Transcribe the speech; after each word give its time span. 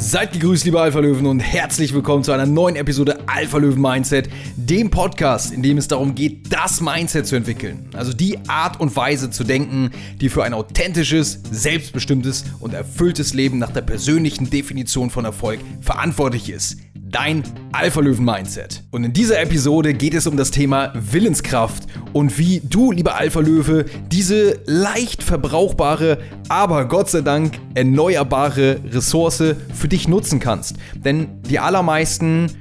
Seid 0.00 0.32
gegrüßt, 0.32 0.64
liebe 0.64 0.80
Alpha-Löwen, 0.80 1.26
und 1.26 1.40
herzlich 1.40 1.92
willkommen 1.92 2.22
zu 2.22 2.30
einer 2.30 2.46
neuen 2.46 2.76
Episode 2.76 3.18
Alpha-Löwen-Mindset, 3.26 4.28
dem 4.54 4.90
Podcast, 4.90 5.52
in 5.52 5.60
dem 5.60 5.76
es 5.76 5.88
darum 5.88 6.14
geht, 6.14 6.52
das 6.52 6.80
Mindset 6.80 7.26
zu 7.26 7.34
entwickeln. 7.34 7.90
Also 7.94 8.12
die 8.12 8.38
Art 8.46 8.80
und 8.80 8.94
Weise 8.94 9.30
zu 9.30 9.42
denken, 9.42 9.90
die 10.20 10.28
für 10.28 10.44
ein 10.44 10.54
authentisches, 10.54 11.40
selbstbestimmtes 11.50 12.44
und 12.60 12.74
erfülltes 12.74 13.34
Leben 13.34 13.58
nach 13.58 13.72
der 13.72 13.82
persönlichen 13.82 14.48
Definition 14.48 15.10
von 15.10 15.24
Erfolg 15.24 15.58
verantwortlich 15.80 16.48
ist 16.48 16.78
dein 17.10 17.42
Alpha-Löwen-Mindset. 17.72 18.84
Und 18.90 19.04
in 19.04 19.12
dieser 19.12 19.40
Episode 19.40 19.94
geht 19.94 20.14
es 20.14 20.26
um 20.26 20.36
das 20.36 20.50
Thema 20.50 20.92
Willenskraft 20.94 21.84
und 22.12 22.38
wie 22.38 22.60
du, 22.60 22.92
lieber 22.92 23.16
Alpha-Löwe, 23.16 23.86
diese 24.10 24.60
leicht 24.66 25.22
verbrauchbare, 25.22 26.18
aber 26.48 26.86
Gott 26.86 27.10
sei 27.10 27.20
Dank 27.20 27.58
erneuerbare 27.74 28.80
Ressource 28.92 29.42
für 29.74 29.88
dich 29.88 30.08
nutzen 30.08 30.40
kannst. 30.40 30.76
Denn 30.94 31.42
die 31.42 31.58
allermeisten 31.58 32.52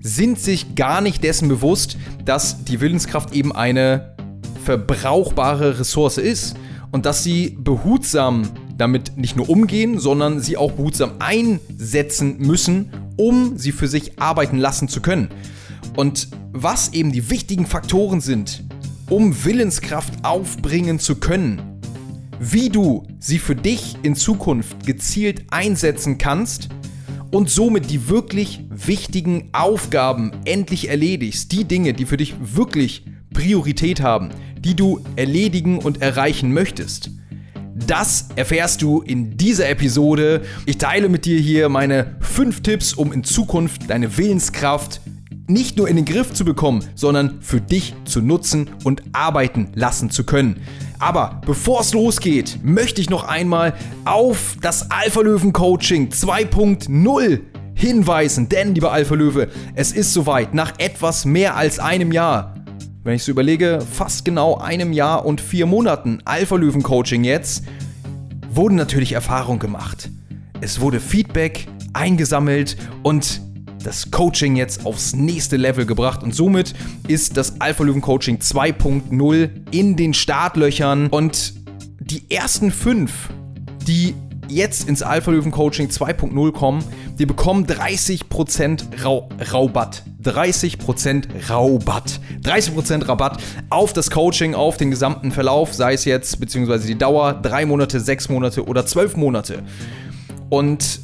sind 0.00 0.38
sich 0.38 0.74
gar 0.74 1.00
nicht 1.00 1.24
dessen 1.24 1.48
bewusst, 1.48 1.96
dass 2.24 2.64
die 2.64 2.80
Willenskraft 2.80 3.34
eben 3.34 3.52
eine 3.52 4.14
verbrauchbare 4.64 5.78
Ressource 5.78 6.18
ist 6.18 6.56
und 6.92 7.06
dass 7.06 7.24
sie 7.24 7.56
behutsam 7.58 8.44
damit 8.76 9.16
nicht 9.16 9.36
nur 9.36 9.48
umgehen, 9.48 9.98
sondern 9.98 10.40
sie 10.40 10.56
auch 10.56 10.72
behutsam 10.72 11.12
einsetzen 11.18 12.38
müssen, 12.38 12.90
um 13.16 13.56
sie 13.58 13.72
für 13.72 13.88
sich 13.88 14.18
arbeiten 14.20 14.58
lassen 14.58 14.88
zu 14.88 15.00
können. 15.00 15.28
Und 15.96 16.28
was 16.52 16.92
eben 16.92 17.12
die 17.12 17.30
wichtigen 17.30 17.66
Faktoren 17.66 18.20
sind, 18.20 18.64
um 19.08 19.44
Willenskraft 19.44 20.24
aufbringen 20.24 20.98
zu 20.98 21.16
können, 21.16 21.80
wie 22.40 22.68
du 22.68 23.06
sie 23.20 23.38
für 23.38 23.54
dich 23.54 23.96
in 24.02 24.16
Zukunft 24.16 24.86
gezielt 24.86 25.44
einsetzen 25.50 26.18
kannst 26.18 26.68
und 27.30 27.50
somit 27.50 27.90
die 27.90 28.08
wirklich 28.08 28.64
wichtigen 28.70 29.48
Aufgaben 29.52 30.32
endlich 30.44 30.88
erledigst, 30.88 31.52
die 31.52 31.64
Dinge, 31.64 31.92
die 31.92 32.06
für 32.06 32.16
dich 32.16 32.34
wirklich 32.40 33.04
Priorität 33.32 34.00
haben, 34.00 34.30
die 34.58 34.74
du 34.74 35.00
erledigen 35.16 35.78
und 35.78 36.00
erreichen 36.00 36.52
möchtest. 36.52 37.10
Das 37.86 38.28
erfährst 38.36 38.80
du 38.80 39.02
in 39.02 39.36
dieser 39.36 39.68
Episode. 39.68 40.42
Ich 40.64 40.78
teile 40.78 41.10
mit 41.10 41.26
dir 41.26 41.38
hier 41.38 41.68
meine 41.68 42.16
fünf 42.20 42.62
Tipps, 42.62 42.94
um 42.94 43.12
in 43.12 43.24
Zukunft 43.24 43.90
deine 43.90 44.16
Willenskraft 44.16 45.02
nicht 45.46 45.76
nur 45.76 45.88
in 45.88 45.96
den 45.96 46.06
Griff 46.06 46.32
zu 46.32 46.46
bekommen, 46.46 46.82
sondern 46.94 47.42
für 47.42 47.60
dich 47.60 47.94
zu 48.06 48.22
nutzen 48.22 48.70
und 48.84 49.02
arbeiten 49.12 49.68
lassen 49.74 50.08
zu 50.08 50.24
können. 50.24 50.62
Aber 50.98 51.42
bevor 51.44 51.82
es 51.82 51.92
losgeht, 51.92 52.60
möchte 52.62 53.02
ich 53.02 53.10
noch 53.10 53.24
einmal 53.24 53.74
auf 54.06 54.56
das 54.62 54.90
Alpha 54.90 55.20
Löwen 55.20 55.52
Coaching 55.52 56.08
2.0 56.08 57.40
hinweisen. 57.74 58.48
Denn, 58.48 58.74
lieber 58.74 58.92
Alpha 58.92 59.14
Löwe, 59.14 59.48
es 59.74 59.92
ist 59.92 60.14
soweit. 60.14 60.54
Nach 60.54 60.72
etwas 60.78 61.26
mehr 61.26 61.56
als 61.56 61.78
einem 61.78 62.12
Jahr 62.12 62.53
wenn 63.04 63.16
ich 63.16 63.22
so 63.22 63.30
überlege, 63.30 63.80
fast 63.80 64.24
genau 64.24 64.56
einem 64.56 64.92
Jahr 64.92 65.26
und 65.26 65.40
vier 65.40 65.66
Monaten 65.66 66.20
Alpha 66.24 66.56
Löwen 66.56 66.82
Coaching 66.82 67.22
jetzt, 67.22 67.64
wurden 68.50 68.76
natürlich 68.76 69.12
Erfahrungen 69.12 69.58
gemacht. 69.58 70.08
Es 70.62 70.80
wurde 70.80 71.00
Feedback 71.00 71.66
eingesammelt 71.92 72.76
und 73.02 73.42
das 73.84 74.10
Coaching 74.10 74.56
jetzt 74.56 74.86
aufs 74.86 75.14
nächste 75.14 75.58
Level 75.58 75.84
gebracht 75.84 76.22
und 76.22 76.34
somit 76.34 76.72
ist 77.06 77.36
das 77.36 77.60
Alpha 77.60 77.84
Löwen 77.84 78.00
Coaching 78.00 78.38
2.0 78.38 79.50
in 79.70 79.96
den 79.96 80.14
Startlöchern 80.14 81.08
und 81.08 81.52
die 82.00 82.30
ersten 82.30 82.70
fünf, 82.70 83.28
die 83.86 84.14
jetzt 84.48 84.88
ins 84.88 85.02
Alpha 85.02 85.30
Löwen 85.30 85.52
Coaching 85.52 85.88
2.0 85.88 86.52
kommen, 86.52 86.82
die 87.18 87.26
bekommen 87.26 87.66
30% 87.66 89.04
Rau 89.04 89.28
Rabatt. 89.38 90.04
30% 90.24 91.48
Rabatt. 91.48 92.20
30% 92.42 93.08
Rabatt 93.08 93.42
auf 93.70 93.92
das 93.92 94.10
Coaching, 94.10 94.54
auf 94.54 94.76
den 94.76 94.90
gesamten 94.90 95.32
Verlauf, 95.32 95.74
sei 95.74 95.94
es 95.94 96.04
jetzt, 96.04 96.40
beziehungsweise 96.40 96.86
die 96.86 96.96
Dauer, 96.96 97.34
drei 97.34 97.66
Monate, 97.66 98.00
sechs 98.00 98.28
Monate 98.28 98.66
oder 98.66 98.86
zwölf 98.86 99.16
Monate. 99.16 99.62
Und 100.50 101.00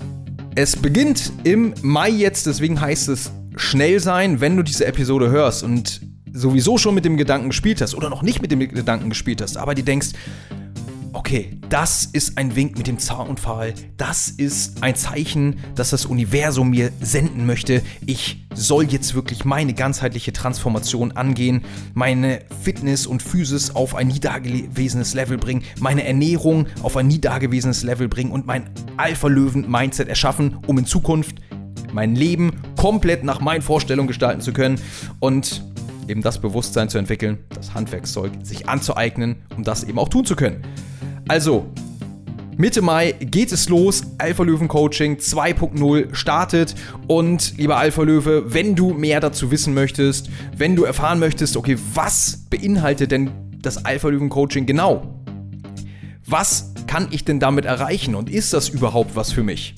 es 0.55 0.77
beginnt 0.77 1.33
im 1.45 1.75
Mai 1.83 2.11
jetzt, 2.11 2.47
deswegen 2.47 2.81
heißt 2.81 3.09
es 3.09 3.33
schnell 3.57 4.01
sein, 4.01 4.41
wenn 4.41 4.57
du 4.57 4.63
diese 4.63 4.87
Episode 4.87 5.31
hörst 5.31 5.63
und 5.63 6.01
sowieso 6.33 6.79
schon 6.79 6.95
mit 6.95 7.05
dem 7.05 7.17
Gedanken 7.17 7.49
gespielt 7.49 7.81
hast 7.81 7.95
oder 7.95 8.11
noch 8.11 8.23
nicht 8.23 8.41
mit 8.41 8.51
dem 8.51 8.61
Gedanken 8.61 9.09
gespielt 9.09 9.43
hast, 9.43 9.57
aber 9.57 9.75
die 9.75 9.83
denkst, 9.83 10.11
okay, 11.13 11.59
das 11.69 12.05
ist 12.05 12.39
ein 12.39 12.57
Wink 12.57 12.77
mit 12.79 12.87
dem 12.87 12.99
Zaunpfahl, 12.99 13.75
das 13.97 14.29
ist 14.29 14.83
ein 14.83 14.95
Zeichen, 14.95 15.59
dass 15.75 15.91
das 15.91 16.07
Universum 16.07 16.71
mir 16.71 16.93
senden 17.01 17.47
möchte, 17.47 17.83
ich 18.07 18.47
soll 18.55 18.85
jetzt 18.85 19.15
wirklich 19.15 19.45
meine 19.45 19.75
ganzheitliche 19.75 20.33
Transformation 20.33 21.13
angehen, 21.13 21.63
meine 21.95 22.41
Fitness 22.63 23.07
und 23.07 23.23
Physis 23.23 23.75
auf 23.75 23.95
ein 23.95 24.09
nie 24.09 24.21
dagewesenes 24.21 25.15
Level 25.15 25.39
bringen, 25.39 25.63
meine 25.79 26.05
Ernährung 26.05 26.67
auf 26.83 26.97
ein 26.97 27.09
nie 27.09 27.21
dagewesenes 27.21 27.83
Level 27.83 28.09
bringen 28.09 28.33
und 28.33 28.47
mein 28.47 28.71
Alpha-Löwen-Mindset 28.97 30.09
erschaffen, 30.09 30.59
um 30.67 30.79
in 30.79 30.87
Zukunft 30.87 31.37
mein 31.93 32.15
Leben 32.15 32.53
komplett 32.77 33.25
nach 33.25 33.41
meinen 33.41 33.63
Vorstellungen 33.63 34.09
gestalten 34.09 34.41
zu 34.41 34.53
können. 34.53 34.81
Und 35.19 35.70
eben 36.11 36.23
das 36.23 36.41
Bewusstsein 36.41 36.89
zu 36.89 36.99
entwickeln, 36.99 37.39
das 37.55 37.73
Handwerkszeug 37.73 38.33
sich 38.43 38.69
anzueignen, 38.69 39.37
um 39.57 39.65
das 39.65 39.85
eben 39.85 39.99
auch 39.99 40.09
tun 40.09 40.25
zu 40.25 40.37
können. 40.37 40.63
Also, 41.29 41.67
Mitte 42.57 42.83
Mai 42.83 43.13
geht 43.13 43.53
es 43.53 43.71
los. 43.71 44.03
Alpha 44.19 44.43
Löwen 44.43 44.69
Coaching 44.69 45.17
2.0 45.17 46.15
startet. 46.15 46.75
Und 47.07 47.57
lieber 47.57 47.79
Alpha 47.79 48.03
Löwe, 48.03 48.53
wenn 48.53 48.75
du 48.75 48.93
mehr 48.93 49.21
dazu 49.21 49.51
wissen 49.51 49.73
möchtest, 49.73 50.29
wenn 50.55 50.77
du 50.77 50.85
erfahren 50.85 51.19
möchtest, 51.21 51.57
okay, 51.57 51.79
was 51.95 52.45
beinhaltet 52.51 53.13
denn 53.13 53.31
das 53.63 53.87
Alpha 53.87 54.09
Löwen 54.09 54.29
Coaching 54.29 54.67
genau? 54.67 55.23
Was 56.27 56.75
kann 56.87 57.09
ich 57.11 57.25
denn 57.25 57.41
damit 57.41 57.65
erreichen 57.65 58.15
und 58.15 58.29
ist 58.29 58.53
das 58.53 58.69
überhaupt 58.69 59.17
was 59.17 59.33
für 59.33 59.43
mich? 59.43 59.75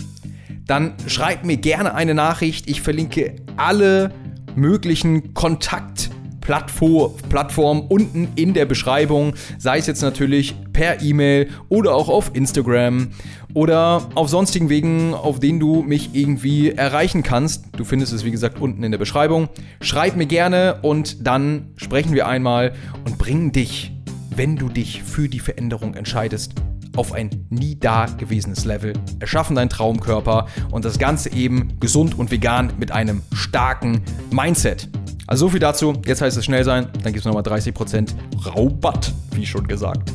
Dann 0.67 0.95
schreib 1.07 1.45
mir 1.45 1.59
gerne 1.59 1.95
eine 1.95 2.15
Nachricht. 2.15 2.69
Ich 2.69 2.83
verlinke 2.83 3.37
alle 3.57 4.13
möglichen 4.57 5.35
Kontakte. 5.35 6.12
Plattform 6.43 7.81
unten 7.89 8.29
in 8.35 8.53
der 8.53 8.67
Beschreibung, 8.67 9.35
sei 9.59 9.79
es 9.79 9.87
jetzt 9.87 10.03
natürlich 10.03 10.55
per 10.73 11.01
E-Mail 11.01 11.49
oder 11.69 11.95
auch 11.95 12.09
auf 12.09 12.33
Instagram 12.35 13.09
oder 13.55 14.09
auf 14.15 14.29
sonstigen 14.29 14.69
Wegen, 14.69 15.15
auf 15.15 15.41
denen 15.41 15.61
du 15.61 15.83
mich 15.83 16.11
irgendwie 16.15 16.71
erreichen 16.71 17.23
kannst. 17.23 17.67
Du 17.77 17.85
findest 17.85 18.13
es 18.13 18.25
wie 18.25 18.31
gesagt 18.31 18.61
unten 18.61 18.83
in 18.83 18.91
der 18.91 18.99
Beschreibung. 18.99 19.49
Schreib 19.81 20.17
mir 20.17 20.27
gerne 20.27 20.81
und 20.83 21.27
dann 21.27 21.73
sprechen 21.77 22.13
wir 22.13 22.27
einmal 22.27 22.73
und 23.05 23.19
bringen 23.19 23.53
dich, 23.53 23.93
wenn 24.35 24.57
du 24.57 24.69
dich 24.69 25.03
für 25.03 25.29
die 25.29 25.41
Veränderung 25.41 25.95
entscheidest, 25.95 26.55
auf 26.97 27.13
ein 27.13 27.31
nie 27.49 27.79
dagewesenes 27.79 28.65
Level, 28.65 28.93
erschaffen 29.19 29.57
deinen 29.57 29.71
Traumkörper 29.71 30.47
und 30.71 30.85
das 30.85 30.99
Ganze 30.99 31.33
eben 31.33 31.79
gesund 31.81 32.19
und 32.19 32.31
vegan 32.31 32.73
mit 32.79 32.93
einem 32.93 33.23
starken 33.33 34.03
Mindset. 34.31 34.89
Also 35.27 35.47
so 35.47 35.51
viel 35.51 35.61
dazu. 35.61 35.95
Jetzt 36.07 36.21
heißt 36.21 36.37
es 36.37 36.45
schnell 36.45 36.65
sein. 36.65 36.89
Dann 37.03 37.13
gibt 37.13 37.19
es 37.19 37.25
nochmal 37.25 37.43
30% 37.43 38.15
Rabatt, 38.45 39.13
wie 39.33 39.47
schon 39.47 39.67
gesagt. 39.67 40.13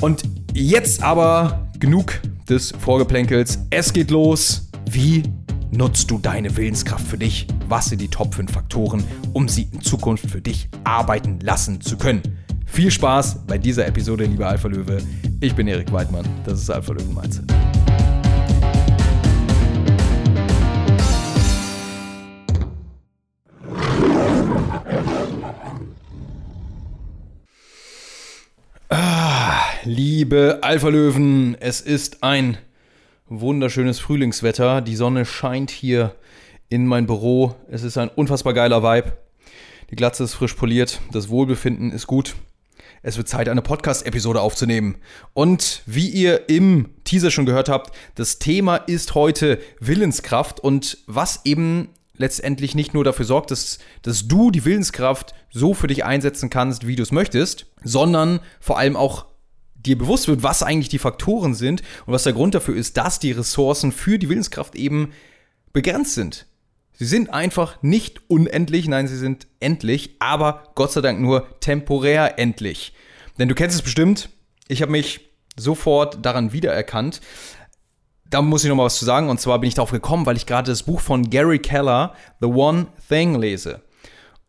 Und 0.00 0.22
jetzt 0.52 1.02
aber 1.02 1.68
genug 1.78 2.20
des 2.48 2.72
Vorgeplänkels. 2.72 3.58
Es 3.70 3.92
geht 3.92 4.10
los. 4.10 4.68
Wie 4.90 5.22
nutzt 5.70 6.10
du 6.10 6.18
deine 6.18 6.56
Willenskraft 6.56 7.06
für 7.06 7.18
dich? 7.18 7.46
Was 7.68 7.86
sind 7.86 8.00
die 8.00 8.08
Top 8.08 8.34
5 8.34 8.52
Faktoren, 8.52 9.02
um 9.32 9.48
sie 9.48 9.68
in 9.72 9.80
Zukunft 9.80 10.30
für 10.30 10.40
dich 10.40 10.68
arbeiten 10.84 11.40
lassen 11.40 11.80
zu 11.80 11.96
können? 11.96 12.22
Viel 12.66 12.90
Spaß 12.90 13.46
bei 13.46 13.58
dieser 13.58 13.86
Episode, 13.86 14.24
lieber 14.24 14.48
Alpha 14.48 14.68
Löwe. 14.68 14.98
Ich 15.40 15.54
bin 15.54 15.68
Erik 15.68 15.92
Weidmann. 15.92 16.26
Das 16.44 16.60
ist 16.60 16.70
Alpha 16.70 16.92
Löwen 16.92 17.14
Mindset. 17.14 17.44
Liebe 29.86 30.60
Alpha-Löwen, 30.62 31.56
es 31.60 31.82
ist 31.82 32.22
ein 32.22 32.56
wunderschönes 33.28 33.98
Frühlingswetter. 33.98 34.80
Die 34.80 34.96
Sonne 34.96 35.26
scheint 35.26 35.70
hier 35.70 36.14
in 36.70 36.86
mein 36.86 37.06
Büro. 37.06 37.54
Es 37.70 37.82
ist 37.82 37.98
ein 37.98 38.08
unfassbar 38.08 38.54
geiler 38.54 38.82
Vibe. 38.82 39.12
Die 39.90 39.96
Glatze 39.96 40.24
ist 40.24 40.32
frisch 40.32 40.54
poliert, 40.54 41.02
das 41.12 41.28
Wohlbefinden 41.28 41.92
ist 41.92 42.06
gut. 42.06 42.34
Es 43.02 43.18
wird 43.18 43.28
Zeit, 43.28 43.46
eine 43.50 43.60
Podcast-Episode 43.60 44.40
aufzunehmen. 44.40 44.96
Und 45.34 45.82
wie 45.84 46.08
ihr 46.08 46.48
im 46.48 46.88
Teaser 47.04 47.30
schon 47.30 47.44
gehört 47.44 47.68
habt, 47.68 47.94
das 48.14 48.38
Thema 48.38 48.76
ist 48.76 49.14
heute 49.14 49.60
Willenskraft 49.80 50.60
und 50.60 50.96
was 51.06 51.42
eben 51.44 51.90
letztendlich 52.16 52.74
nicht 52.74 52.94
nur 52.94 53.04
dafür 53.04 53.26
sorgt, 53.26 53.50
dass, 53.50 53.78
dass 54.00 54.28
du 54.28 54.50
die 54.50 54.64
Willenskraft 54.64 55.34
so 55.50 55.74
für 55.74 55.88
dich 55.88 56.06
einsetzen 56.06 56.48
kannst, 56.48 56.86
wie 56.86 56.96
du 56.96 57.02
es 57.02 57.12
möchtest, 57.12 57.66
sondern 57.82 58.40
vor 58.60 58.78
allem 58.78 58.96
auch 58.96 59.26
dir 59.86 59.98
bewusst 59.98 60.28
wird, 60.28 60.42
was 60.42 60.62
eigentlich 60.62 60.88
die 60.88 60.98
Faktoren 60.98 61.54
sind 61.54 61.82
und 62.06 62.12
was 62.12 62.24
der 62.24 62.32
Grund 62.32 62.54
dafür 62.54 62.76
ist, 62.76 62.96
dass 62.96 63.18
die 63.18 63.32
Ressourcen 63.32 63.92
für 63.92 64.18
die 64.18 64.28
Willenskraft 64.28 64.74
eben 64.74 65.12
begrenzt 65.72 66.14
sind. 66.14 66.46
Sie 66.96 67.06
sind 67.06 67.30
einfach 67.30 67.82
nicht 67.82 68.30
unendlich, 68.30 68.86
nein, 68.86 69.08
sie 69.08 69.16
sind 69.16 69.48
endlich, 69.58 70.16
aber 70.20 70.62
Gott 70.76 70.92
sei 70.92 71.00
Dank 71.00 71.20
nur 71.20 71.58
temporär 71.60 72.38
endlich. 72.38 72.92
Denn 73.38 73.48
du 73.48 73.54
kennst 73.54 73.76
es 73.76 73.82
bestimmt, 73.82 74.28
ich 74.68 74.80
habe 74.80 74.92
mich 74.92 75.20
sofort 75.56 76.24
daran 76.24 76.52
wiedererkannt. 76.52 77.20
Da 78.30 78.42
muss 78.42 78.62
ich 78.62 78.68
noch 78.68 78.76
mal 78.76 78.84
was 78.84 78.98
zu 78.98 79.04
sagen 79.04 79.28
und 79.28 79.40
zwar 79.40 79.58
bin 79.58 79.68
ich 79.68 79.74
darauf 79.74 79.90
gekommen, 79.90 80.24
weil 80.24 80.36
ich 80.36 80.46
gerade 80.46 80.70
das 80.70 80.84
Buch 80.84 81.00
von 81.00 81.30
Gary 81.30 81.58
Keller, 81.58 82.14
The 82.40 82.46
One 82.46 82.86
Thing, 83.08 83.34
lese. 83.34 83.82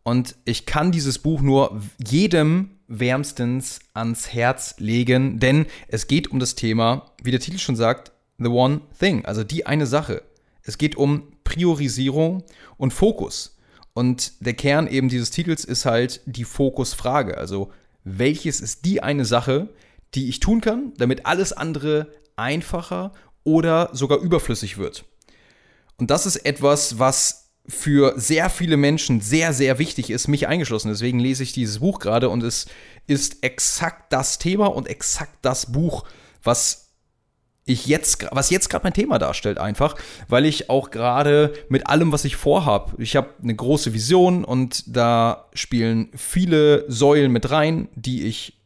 Und 0.04 0.36
ich 0.44 0.66
kann 0.66 0.92
dieses 0.92 1.18
Buch 1.18 1.40
nur 1.40 1.80
jedem 1.98 2.75
wärmstens 2.88 3.80
ans 3.94 4.32
Herz 4.32 4.76
legen, 4.78 5.38
denn 5.38 5.66
es 5.88 6.06
geht 6.06 6.30
um 6.30 6.38
das 6.38 6.54
Thema, 6.54 7.12
wie 7.22 7.30
der 7.30 7.40
Titel 7.40 7.58
schon 7.58 7.76
sagt, 7.76 8.12
The 8.38 8.48
One 8.48 8.82
Thing, 8.98 9.24
also 9.24 9.44
die 9.44 9.66
eine 9.66 9.86
Sache. 9.86 10.22
Es 10.62 10.78
geht 10.78 10.96
um 10.96 11.32
Priorisierung 11.44 12.44
und 12.76 12.92
Fokus. 12.92 13.56
Und 13.94 14.44
der 14.44 14.54
Kern 14.54 14.88
eben 14.88 15.08
dieses 15.08 15.30
Titels 15.30 15.64
ist 15.64 15.86
halt 15.86 16.20
die 16.26 16.44
Fokusfrage. 16.44 17.38
Also, 17.38 17.72
welches 18.04 18.60
ist 18.60 18.84
die 18.84 19.02
eine 19.02 19.24
Sache, 19.24 19.70
die 20.14 20.28
ich 20.28 20.40
tun 20.40 20.60
kann, 20.60 20.92
damit 20.98 21.24
alles 21.24 21.52
andere 21.52 22.12
einfacher 22.36 23.12
oder 23.42 23.88
sogar 23.92 24.18
überflüssig 24.18 24.76
wird? 24.76 25.06
Und 25.96 26.10
das 26.10 26.26
ist 26.26 26.36
etwas, 26.44 26.98
was 26.98 27.45
für 27.68 28.14
sehr 28.16 28.50
viele 28.50 28.76
Menschen 28.76 29.20
sehr, 29.20 29.52
sehr 29.52 29.78
wichtig 29.78 30.10
ist, 30.10 30.28
mich 30.28 30.46
eingeschlossen. 30.46 30.88
Deswegen 30.88 31.18
lese 31.18 31.42
ich 31.42 31.52
dieses 31.52 31.80
Buch 31.80 31.98
gerade 31.98 32.28
und 32.28 32.42
es 32.42 32.66
ist 33.06 33.42
exakt 33.42 34.12
das 34.12 34.38
Thema 34.38 34.66
und 34.66 34.88
exakt 34.88 35.38
das 35.42 35.72
Buch, 35.72 36.04
was 36.42 36.86
ich 37.64 37.86
jetzt, 37.86 38.24
was 38.30 38.50
jetzt 38.50 38.70
gerade 38.70 38.84
mein 38.84 38.92
Thema 38.92 39.18
darstellt, 39.18 39.58
einfach, 39.58 39.96
weil 40.28 40.46
ich 40.46 40.70
auch 40.70 40.90
gerade 40.90 41.52
mit 41.68 41.88
allem, 41.88 42.12
was 42.12 42.24
ich 42.24 42.36
vorhab, 42.36 42.94
ich 42.98 43.16
habe 43.16 43.30
eine 43.42 43.56
große 43.56 43.92
Vision 43.92 44.44
und 44.44 44.84
da 44.96 45.48
spielen 45.52 46.10
viele 46.14 46.84
Säulen 46.88 47.32
mit 47.32 47.50
rein, 47.50 47.88
die 47.96 48.24
ich 48.24 48.56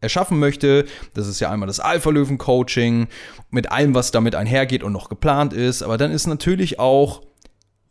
erschaffen 0.00 0.38
möchte. 0.38 0.86
Das 1.14 1.26
ist 1.28 1.40
ja 1.40 1.50
einmal 1.50 1.68
das 1.68 1.80
Alpha-Löwen-Coaching 1.80 3.06
mit 3.50 3.70
allem, 3.70 3.94
was 3.94 4.10
damit 4.10 4.34
einhergeht 4.34 4.82
und 4.82 4.92
noch 4.92 5.08
geplant 5.08 5.52
ist. 5.52 5.82
Aber 5.82 5.96
dann 5.96 6.10
ist 6.10 6.26
natürlich 6.26 6.78
auch 6.78 7.22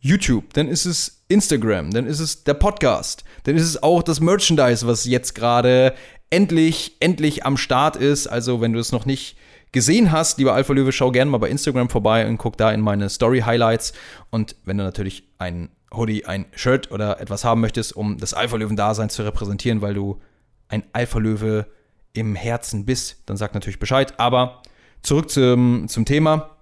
YouTube, 0.00 0.52
dann 0.54 0.68
ist 0.68 0.84
es 0.84 1.24
Instagram, 1.28 1.90
dann 1.90 2.06
ist 2.06 2.20
es 2.20 2.44
der 2.44 2.54
Podcast, 2.54 3.24
dann 3.44 3.56
ist 3.56 3.64
es 3.64 3.82
auch 3.82 4.02
das 4.02 4.20
Merchandise, 4.20 4.86
was 4.86 5.04
jetzt 5.04 5.34
gerade 5.34 5.94
endlich, 6.30 6.96
endlich 7.00 7.44
am 7.44 7.56
Start 7.56 7.96
ist. 7.96 8.26
Also, 8.26 8.60
wenn 8.60 8.72
du 8.72 8.78
es 8.78 8.92
noch 8.92 9.06
nicht 9.06 9.36
gesehen 9.72 10.12
hast, 10.12 10.38
lieber 10.38 10.54
Alpha 10.54 10.72
Löwe, 10.72 10.92
schau 10.92 11.10
gerne 11.10 11.30
mal 11.30 11.38
bei 11.38 11.48
Instagram 11.48 11.90
vorbei 11.90 12.26
und 12.26 12.38
guck 12.38 12.56
da 12.56 12.70
in 12.72 12.80
meine 12.80 13.08
Story 13.08 13.40
Highlights. 13.40 13.92
Und 14.30 14.56
wenn 14.64 14.78
du 14.78 14.84
natürlich 14.84 15.24
ein 15.38 15.70
Hoodie, 15.94 16.24
ein 16.24 16.46
Shirt 16.54 16.90
oder 16.90 17.20
etwas 17.20 17.44
haben 17.44 17.60
möchtest, 17.60 17.94
um 17.96 18.18
das 18.18 18.34
Alpha 18.34 18.56
Löwen-Dasein 18.56 19.10
zu 19.10 19.22
repräsentieren, 19.22 19.82
weil 19.82 19.94
du 19.94 20.20
ein 20.68 20.84
Alpha 20.92 21.18
Löwe 21.18 21.66
im 22.12 22.34
Herzen 22.34 22.84
bist, 22.84 23.22
dann 23.26 23.36
sag 23.36 23.54
natürlich 23.54 23.78
Bescheid. 23.78 24.18
Aber 24.18 24.62
zurück 25.02 25.30
zum, 25.30 25.88
zum 25.88 26.04
Thema. 26.04 26.56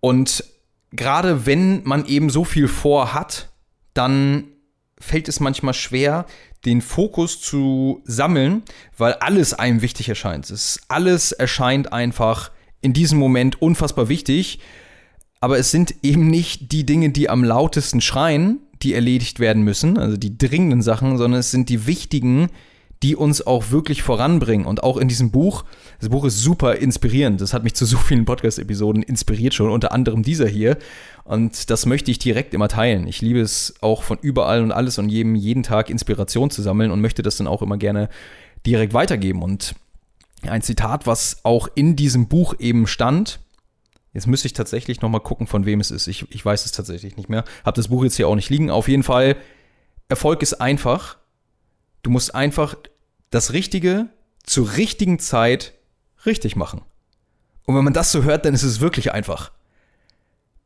Und 0.00 0.44
gerade 0.92 1.46
wenn 1.46 1.82
man 1.84 2.06
eben 2.06 2.30
so 2.30 2.44
viel 2.44 2.68
vorhat, 2.68 3.50
dann 3.94 4.44
fällt 5.00 5.28
es 5.28 5.40
manchmal 5.40 5.74
schwer, 5.74 6.26
den 6.64 6.80
Fokus 6.82 7.40
zu 7.40 8.02
sammeln, 8.04 8.62
weil 8.96 9.14
alles 9.14 9.54
einem 9.54 9.82
wichtig 9.82 10.08
erscheint. 10.08 10.50
Es 10.50 10.80
alles 10.88 11.32
erscheint 11.32 11.92
einfach 11.92 12.50
in 12.80 12.92
diesem 12.92 13.18
Moment 13.18 13.62
unfassbar 13.62 14.08
wichtig, 14.08 14.60
aber 15.40 15.58
es 15.58 15.70
sind 15.70 15.94
eben 16.02 16.28
nicht 16.28 16.72
die 16.72 16.84
Dinge, 16.84 17.10
die 17.10 17.30
am 17.30 17.44
lautesten 17.44 18.00
schreien, 18.00 18.60
die 18.82 18.94
erledigt 18.94 19.40
werden 19.40 19.62
müssen, 19.62 19.98
also 19.98 20.16
die 20.16 20.36
dringenden 20.36 20.82
Sachen, 20.82 21.16
sondern 21.16 21.40
es 21.40 21.50
sind 21.50 21.68
die 21.68 21.86
wichtigen, 21.86 22.48
die 23.02 23.14
uns 23.14 23.46
auch 23.46 23.70
wirklich 23.70 24.02
voranbringen. 24.02 24.66
Und 24.66 24.82
auch 24.82 24.96
in 24.96 25.08
diesem 25.08 25.30
Buch, 25.30 25.64
das 26.00 26.08
Buch 26.08 26.24
ist 26.24 26.40
super 26.40 26.76
inspirierend. 26.76 27.40
Das 27.40 27.52
hat 27.52 27.62
mich 27.62 27.74
zu 27.74 27.84
so 27.84 27.96
vielen 27.96 28.24
Podcast-Episoden 28.24 29.02
inspiriert 29.02 29.54
schon, 29.54 29.70
unter 29.70 29.92
anderem 29.92 30.22
dieser 30.22 30.48
hier. 30.48 30.78
Und 31.24 31.70
das 31.70 31.86
möchte 31.86 32.10
ich 32.10 32.18
direkt 32.18 32.54
immer 32.54 32.68
teilen. 32.68 33.06
Ich 33.06 33.20
liebe 33.20 33.40
es 33.40 33.74
auch 33.80 34.02
von 34.02 34.18
überall 34.20 34.62
und 34.62 34.72
alles 34.72 34.98
und 34.98 35.08
jedem 35.08 35.34
jeden 35.34 35.62
Tag 35.62 35.90
Inspiration 35.90 36.50
zu 36.50 36.62
sammeln 36.62 36.90
und 36.90 37.00
möchte 37.00 37.22
das 37.22 37.36
dann 37.36 37.46
auch 37.46 37.62
immer 37.62 37.76
gerne 37.76 38.08
direkt 38.66 38.94
weitergeben. 38.94 39.42
Und 39.42 39.74
ein 40.42 40.62
Zitat, 40.62 41.06
was 41.06 41.44
auch 41.44 41.68
in 41.74 41.96
diesem 41.96 42.28
Buch 42.28 42.54
eben 42.58 42.86
stand, 42.86 43.40
Jetzt 44.14 44.26
müsste 44.26 44.46
ich 44.46 44.54
tatsächlich 44.54 45.00
noch 45.00 45.10
mal 45.10 45.20
gucken, 45.20 45.46
von 45.46 45.66
wem 45.66 45.80
es 45.80 45.90
ist. 45.90 46.06
Ich, 46.06 46.24
ich 46.30 46.44
weiß 46.44 46.64
es 46.64 46.72
tatsächlich 46.72 47.16
nicht 47.16 47.28
mehr. 47.28 47.44
Hab 47.64 47.74
das 47.74 47.88
Buch 47.88 48.02
jetzt 48.02 48.16
hier 48.16 48.26
auch 48.26 48.34
nicht 48.34 48.50
liegen. 48.50 48.70
Auf 48.70 48.88
jeden 48.88 49.02
Fall, 49.02 49.36
Erfolg 50.08 50.42
ist 50.42 50.54
einfach. 50.54 51.17
Du 52.02 52.10
musst 52.10 52.34
einfach 52.34 52.76
das 53.30 53.52
Richtige 53.52 54.08
zur 54.44 54.76
richtigen 54.76 55.18
Zeit 55.18 55.74
richtig 56.24 56.56
machen. 56.56 56.82
Und 57.64 57.76
wenn 57.76 57.84
man 57.84 57.92
das 57.92 58.12
so 58.12 58.22
hört, 58.22 58.44
dann 58.44 58.54
ist 58.54 58.62
es 58.62 58.80
wirklich 58.80 59.12
einfach. 59.12 59.52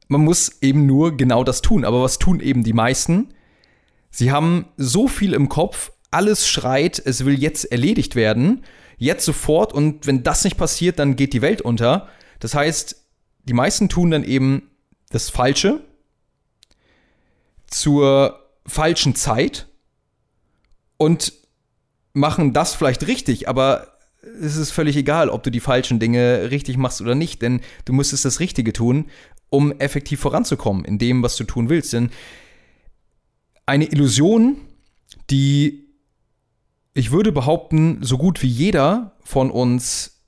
Man 0.08 0.22
muss 0.22 0.62
eben 0.62 0.86
nur 0.86 1.16
genau 1.16 1.42
das 1.42 1.62
tun. 1.62 1.84
Aber 1.84 2.02
was 2.02 2.18
tun 2.18 2.40
eben 2.40 2.62
die 2.62 2.72
meisten? 2.72 3.34
Sie 4.10 4.30
haben 4.30 4.66
so 4.76 5.08
viel 5.08 5.32
im 5.32 5.48
Kopf, 5.48 5.90
alles 6.10 6.46
schreit, 6.46 7.02
es 7.04 7.24
will 7.24 7.40
jetzt 7.40 7.72
erledigt 7.72 8.14
werden, 8.14 8.62
jetzt 8.98 9.24
sofort 9.24 9.72
und 9.72 10.06
wenn 10.06 10.22
das 10.22 10.44
nicht 10.44 10.58
passiert, 10.58 10.98
dann 10.98 11.16
geht 11.16 11.32
die 11.32 11.42
Welt 11.42 11.62
unter. 11.62 12.08
Das 12.38 12.54
heißt, 12.54 13.04
die 13.44 13.54
meisten 13.54 13.88
tun 13.88 14.10
dann 14.10 14.22
eben 14.22 14.70
das 15.10 15.30
Falsche 15.30 15.80
zur 17.66 18.38
falschen 18.66 19.16
Zeit 19.16 19.66
und 21.02 21.32
machen 22.12 22.52
das 22.52 22.74
vielleicht 22.76 23.08
richtig, 23.08 23.48
aber 23.48 23.98
es 24.40 24.54
ist 24.54 24.70
völlig 24.70 24.96
egal, 24.96 25.30
ob 25.30 25.42
du 25.42 25.50
die 25.50 25.58
falschen 25.58 25.98
Dinge 25.98 26.52
richtig 26.52 26.76
machst 26.76 27.00
oder 27.00 27.16
nicht, 27.16 27.42
denn 27.42 27.60
du 27.86 27.92
müsstest 27.92 28.24
das 28.24 28.38
Richtige 28.38 28.72
tun, 28.72 29.06
um 29.50 29.72
effektiv 29.80 30.20
voranzukommen 30.20 30.84
in 30.84 30.98
dem, 30.98 31.24
was 31.24 31.34
du 31.34 31.42
tun 31.42 31.68
willst. 31.68 31.92
Denn 31.92 32.10
eine 33.66 33.86
Illusion, 33.86 34.58
die 35.28 35.88
ich 36.94 37.10
würde 37.10 37.32
behaupten, 37.32 37.98
so 38.02 38.16
gut 38.16 38.40
wie 38.40 38.48
jeder 38.48 39.16
von 39.24 39.50
uns 39.50 40.20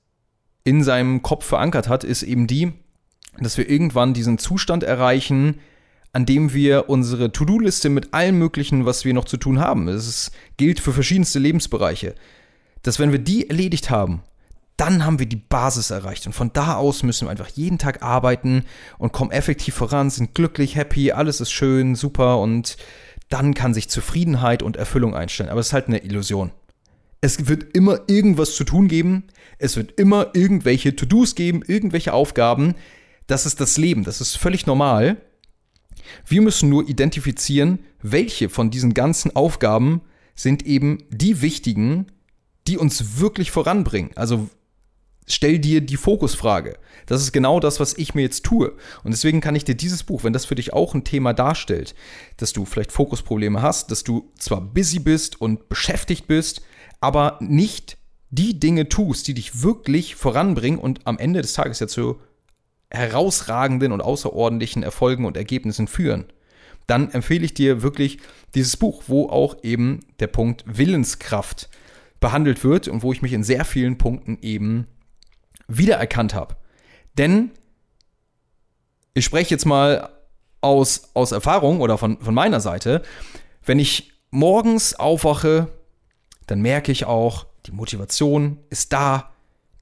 in 0.65 0.83
seinem 0.83 1.21
Kopf 1.21 1.45
verankert 1.45 1.87
hat, 1.87 2.03
ist 2.03 2.23
eben 2.23 2.47
die, 2.47 2.73
dass 3.39 3.57
wir 3.57 3.69
irgendwann 3.69 4.13
diesen 4.13 4.39
Zustand 4.39 4.83
erreichen, 4.83 5.61
an 6.15 6.25
dem 6.25 6.53
wir 6.53 6.87
unsere 6.87 7.33
To-Do-Liste 7.33 7.89
mit 7.89 8.13
allem 8.13 8.39
Möglichen, 8.39 8.85
was 8.85 9.03
wir 9.03 9.13
noch 9.13 9.25
zu 9.25 9.35
tun 9.35 9.59
haben, 9.59 9.89
es 9.89 10.31
gilt 10.55 10.79
für 10.79 10.93
verschiedenste 10.93 11.39
Lebensbereiche, 11.39 12.15
dass 12.83 12.99
wenn 12.99 13.11
wir 13.11 13.19
die 13.19 13.49
erledigt 13.49 13.89
haben, 13.89 14.23
dann 14.77 15.05
haben 15.05 15.19
wir 15.19 15.25
die 15.25 15.35
Basis 15.35 15.89
erreicht. 15.89 16.25
Und 16.25 16.31
von 16.31 16.53
da 16.53 16.75
aus 16.75 17.03
müssen 17.03 17.25
wir 17.25 17.31
einfach 17.31 17.49
jeden 17.49 17.79
Tag 17.79 18.01
arbeiten 18.01 18.63
und 18.97 19.11
kommen 19.11 19.31
effektiv 19.31 19.75
voran, 19.75 20.09
sind 20.09 20.33
glücklich, 20.33 20.77
happy, 20.77 21.11
alles 21.11 21.41
ist 21.41 21.51
schön, 21.51 21.95
super 21.95 22.39
und 22.39 22.77
dann 23.27 23.53
kann 23.53 23.73
sich 23.73 23.89
Zufriedenheit 23.89 24.63
und 24.63 24.77
Erfüllung 24.77 25.15
einstellen. 25.15 25.49
Aber 25.49 25.59
es 25.59 25.67
ist 25.67 25.73
halt 25.73 25.87
eine 25.87 26.05
Illusion. 26.05 26.51
Es 27.19 27.49
wird 27.49 27.75
immer 27.75 27.99
irgendwas 28.07 28.55
zu 28.55 28.63
tun 28.63 28.87
geben, 28.87 29.25
es 29.59 29.75
wird 29.75 29.99
immer 29.99 30.29
irgendwelche 30.33 30.95
To-Dos 30.95 31.35
geben, 31.35 31.61
irgendwelche 31.67 32.13
Aufgaben. 32.13 32.75
Das 33.27 33.45
ist 33.45 33.59
das 33.59 33.77
Leben, 33.77 34.05
das 34.05 34.21
ist 34.21 34.37
völlig 34.37 34.65
normal. 34.65 35.17
Wir 36.25 36.41
müssen 36.41 36.69
nur 36.69 36.87
identifizieren, 36.87 37.79
welche 38.01 38.49
von 38.49 38.69
diesen 38.69 38.93
ganzen 38.93 39.35
Aufgaben 39.35 40.01
sind 40.35 40.65
eben 40.65 41.03
die 41.09 41.41
wichtigen, 41.41 42.07
die 42.67 42.77
uns 42.77 43.19
wirklich 43.19 43.51
voranbringen. 43.51 44.11
Also 44.15 44.49
stell 45.27 45.59
dir 45.59 45.81
die 45.81 45.97
Fokusfrage. 45.97 46.77
Das 47.05 47.21
ist 47.21 47.31
genau 47.31 47.59
das, 47.59 47.79
was 47.79 47.97
ich 47.97 48.15
mir 48.15 48.21
jetzt 48.21 48.43
tue. 48.43 48.73
Und 49.03 49.11
deswegen 49.11 49.41
kann 49.41 49.55
ich 49.55 49.65
dir 49.65 49.75
dieses 49.75 50.03
Buch, 50.03 50.23
wenn 50.23 50.33
das 50.33 50.45
für 50.45 50.55
dich 50.55 50.73
auch 50.73 50.93
ein 50.93 51.03
Thema 51.03 51.33
darstellt, 51.33 51.95
dass 52.37 52.53
du 52.53 52.65
vielleicht 52.65 52.91
Fokusprobleme 52.91 53.61
hast, 53.61 53.91
dass 53.91 54.03
du 54.03 54.31
zwar 54.37 54.61
busy 54.61 54.99
bist 54.99 55.39
und 55.39 55.69
beschäftigt 55.69 56.27
bist, 56.27 56.61
aber 57.01 57.37
nicht 57.41 57.97
die 58.29 58.59
Dinge 58.59 58.89
tust, 58.89 59.27
die 59.27 59.33
dich 59.33 59.61
wirklich 59.61 60.15
voranbringen 60.15 60.79
und 60.79 61.05
am 61.07 61.17
Ende 61.17 61.41
des 61.41 61.53
Tages 61.53 61.79
ja 61.79 61.87
zu 61.87 62.19
herausragenden 62.95 63.91
und 63.91 64.01
außerordentlichen 64.01 64.83
Erfolgen 64.83 65.25
und 65.25 65.37
Ergebnissen 65.37 65.87
führen, 65.87 66.25
dann 66.87 67.11
empfehle 67.11 67.45
ich 67.45 67.53
dir 67.53 67.81
wirklich 67.81 68.19
dieses 68.53 68.77
Buch, 68.77 69.03
wo 69.07 69.29
auch 69.29 69.57
eben 69.63 70.01
der 70.19 70.27
Punkt 70.27 70.63
Willenskraft 70.65 71.69
behandelt 72.19 72.63
wird 72.63 72.87
und 72.87 73.03
wo 73.03 73.11
ich 73.11 73.21
mich 73.21 73.33
in 73.33 73.43
sehr 73.43 73.65
vielen 73.65 73.97
Punkten 73.97 74.37
eben 74.41 74.87
wiedererkannt 75.67 76.33
habe. 76.33 76.55
Denn 77.17 77.51
ich 79.13 79.25
spreche 79.25 79.51
jetzt 79.51 79.65
mal 79.65 80.09
aus, 80.61 81.09
aus 81.13 81.31
Erfahrung 81.31 81.81
oder 81.81 81.97
von, 81.97 82.19
von 82.19 82.33
meiner 82.33 82.59
Seite, 82.59 83.01
wenn 83.63 83.79
ich 83.79 84.13
morgens 84.31 84.95
aufwache, 84.95 85.67
dann 86.47 86.61
merke 86.61 86.91
ich 86.91 87.05
auch, 87.05 87.47
die 87.65 87.71
Motivation 87.71 88.59
ist 88.69 88.93
da, 88.93 89.31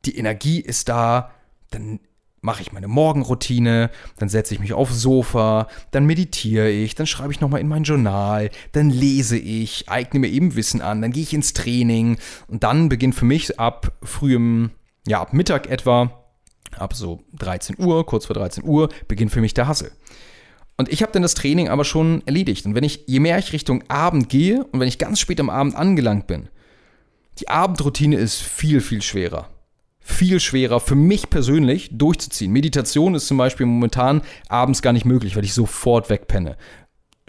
die 0.05 0.17
Energie 0.17 0.60
ist 0.60 0.89
da, 0.89 1.32
dann 1.72 2.00
mache 2.44 2.62
ich 2.62 2.74
meine 2.74 2.88
Morgenroutine, 2.88 3.90
dann 4.18 4.30
setze 4.30 4.54
ich 4.54 4.60
mich 4.60 4.74
aufs 4.74 5.00
Sofa, 5.00 5.68
dann 5.92 6.06
meditiere 6.06 6.70
ich, 6.70 6.94
dann 6.94 7.08
schreibe 7.08 7.32
ich 7.32 7.40
nochmal 7.40 7.62
in 7.62 7.70
mein 7.70 7.84
Journal, 7.84 8.52
dann 8.74 8.90
lese 8.90 9.38
ich, 9.38 9.90
eigne 9.90 10.20
mir 10.20 10.28
eben 10.28 10.56
Wissen 10.56 10.82
an, 10.82 11.02
dann 11.02 11.14
gehe 11.14 11.24
ich 11.24 11.34
ins 11.34 11.54
Training 11.54 12.18
und 12.48 12.64
dann 12.64 12.90
beginnt 12.90 13.16
für 13.16 13.26
mich 13.26 13.60
ab 13.60 13.94
frühem, 14.04 14.72
ja, 15.08 15.22
ab 15.22 15.34
Mittag 15.34 15.70
etwa, 15.70 16.26
ab 16.78 16.94
so 16.94 17.24
13 17.40 17.78
Uhr, 17.80 18.06
kurz 18.06 18.26
vor 18.26 18.36
13 18.36 18.66
Uhr, 18.66 18.90
beginnt 19.08 19.32
für 19.32 19.42
mich 19.42 19.54
der 19.54 19.68
Hassel. 19.68 19.92
Und 20.76 20.92
ich 20.92 21.02
habe 21.02 21.14
dann 21.14 21.22
das 21.22 21.36
Training 21.36 21.70
aber 21.70 21.86
schon 21.86 22.24
erledigt. 22.26 22.66
Und 22.66 22.76
wenn 22.76 22.84
ich, 22.84 23.04
je 23.08 23.20
mehr 23.20 23.38
ich 23.38 23.54
Richtung 23.54 23.84
Abend 23.90 24.28
gehe 24.28 24.66
und 24.66 24.82
wenn 24.82 24.88
ich 24.88 24.98
ganz 24.98 25.20
spät 25.20 25.40
am 25.40 25.50
Abend 25.50 25.76
angelangt 25.76 26.28
bin, 26.28 26.50
die 27.40 27.48
Abendroutine 27.48 28.18
ist 28.18 28.42
viel, 28.42 28.82
viel 28.82 29.02
schwerer. 29.02 29.50
Viel 30.04 30.42
schwerer 30.42 30.82
für 30.82 30.96
mich 30.96 31.30
persönlich 31.30 31.90
durchzuziehen. 31.94 32.52
Meditation 32.52 33.16
ist 33.16 33.28
zum 33.28 33.38
Beispiel 33.38 33.66
momentan 33.66 34.22
abends 34.50 34.82
gar 34.82 34.92
nicht 34.92 35.06
möglich, 35.06 35.36
weil 35.36 35.46
ich 35.46 35.54
sofort 35.54 36.10
wegpenne. 36.10 36.58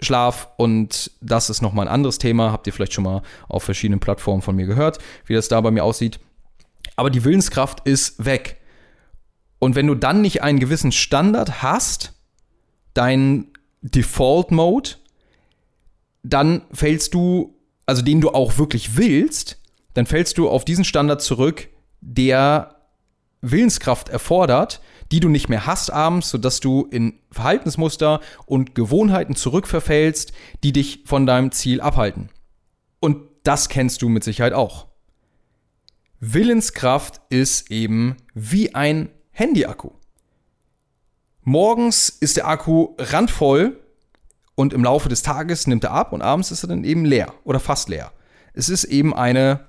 Schlaf 0.01 0.49
und 0.57 1.11
das 1.21 1.49
ist 1.49 1.61
nochmal 1.61 1.87
ein 1.87 1.93
anderes 1.93 2.17
Thema. 2.17 2.51
Habt 2.51 2.67
ihr 2.67 2.73
vielleicht 2.73 2.93
schon 2.93 3.05
mal 3.05 3.21
auf 3.47 3.63
verschiedenen 3.63 4.01
Plattformen 4.01 4.41
von 4.41 4.55
mir 4.55 4.65
gehört, 4.65 4.99
wie 5.25 5.33
das 5.33 5.47
da 5.47 5.61
bei 5.61 5.71
mir 5.71 5.85
aussieht. 5.85 6.19
Aber 6.97 7.09
die 7.09 7.23
Willenskraft 7.23 7.87
ist 7.87 8.25
weg. 8.25 8.57
Und 9.59 9.75
wenn 9.75 9.87
du 9.87 9.95
dann 9.95 10.21
nicht 10.21 10.43
einen 10.43 10.59
gewissen 10.59 10.91
Standard 10.91 11.63
hast, 11.63 12.13
dein 12.93 13.47
Default 13.81 14.51
Mode, 14.51 14.91
dann 16.23 16.63
fällst 16.73 17.13
du, 17.13 17.55
also 17.85 18.01
den 18.01 18.19
du 18.19 18.31
auch 18.31 18.57
wirklich 18.57 18.97
willst, 18.97 19.61
dann 19.93 20.05
fällst 20.05 20.37
du 20.37 20.49
auf 20.49 20.65
diesen 20.65 20.83
Standard 20.83 21.21
zurück, 21.21 21.69
der 22.05 22.75
Willenskraft 23.41 24.09
erfordert, 24.09 24.81
die 25.11 25.19
du 25.19 25.29
nicht 25.29 25.49
mehr 25.49 25.65
hast 25.65 25.91
abends, 25.91 26.29
sodass 26.29 26.59
du 26.59 26.87
in 26.89 27.19
Verhaltensmuster 27.31 28.21
und 28.45 28.75
Gewohnheiten 28.75 29.35
zurückverfällst, 29.35 30.31
die 30.63 30.71
dich 30.71 31.03
von 31.05 31.25
deinem 31.25 31.51
Ziel 31.51 31.81
abhalten. 31.81 32.29
Und 32.99 33.17
das 33.43 33.69
kennst 33.69 34.01
du 34.01 34.09
mit 34.09 34.23
Sicherheit 34.23 34.53
auch. 34.53 34.87
Willenskraft 36.19 37.21
ist 37.29 37.69
eben 37.69 38.17
wie 38.33 38.73
ein 38.73 39.09
Handy-Akku. 39.31 39.91
Morgens 41.41 42.09
ist 42.09 42.37
der 42.37 42.47
Akku 42.47 42.95
randvoll 42.97 43.79
und 44.55 44.73
im 44.73 44.83
Laufe 44.83 45.09
des 45.09 45.21
Tages 45.21 45.67
nimmt 45.67 45.83
er 45.83 45.91
ab 45.91 46.13
und 46.13 46.23
abends 46.23 46.49
ist 46.49 46.63
er 46.63 46.69
dann 46.69 46.83
eben 46.83 47.05
leer 47.05 47.33
oder 47.43 47.59
fast 47.59 47.89
leer. 47.89 48.11
Es 48.53 48.69
ist 48.69 48.85
eben 48.85 49.13
eine 49.13 49.67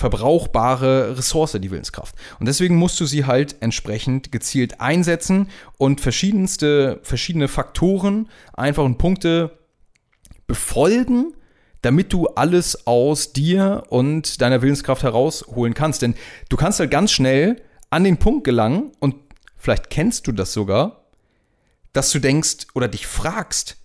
verbrauchbare 0.00 1.18
Ressource, 1.18 1.58
die 1.60 1.70
Willenskraft. 1.70 2.14
Und 2.40 2.46
deswegen 2.46 2.76
musst 2.76 2.98
du 3.00 3.04
sie 3.04 3.26
halt 3.26 3.56
entsprechend 3.60 4.32
gezielt 4.32 4.80
einsetzen 4.80 5.48
und 5.76 6.00
verschiedenste, 6.00 7.00
verschiedene 7.02 7.48
Faktoren, 7.48 8.30
einfach 8.54 8.82
und 8.82 8.96
Punkte 8.96 9.58
befolgen, 10.46 11.34
damit 11.82 12.14
du 12.14 12.28
alles 12.28 12.86
aus 12.86 13.34
dir 13.34 13.82
und 13.90 14.40
deiner 14.40 14.62
Willenskraft 14.62 15.02
herausholen 15.02 15.74
kannst. 15.74 16.00
Denn 16.00 16.14
du 16.48 16.56
kannst 16.56 16.80
halt 16.80 16.90
ganz 16.90 17.12
schnell 17.12 17.60
an 17.90 18.02
den 18.02 18.16
Punkt 18.16 18.44
gelangen 18.44 18.92
und 19.00 19.16
vielleicht 19.58 19.90
kennst 19.90 20.26
du 20.26 20.32
das 20.32 20.54
sogar, 20.54 21.04
dass 21.92 22.10
du 22.10 22.20
denkst 22.20 22.68
oder 22.72 22.88
dich 22.88 23.06
fragst, 23.06 23.76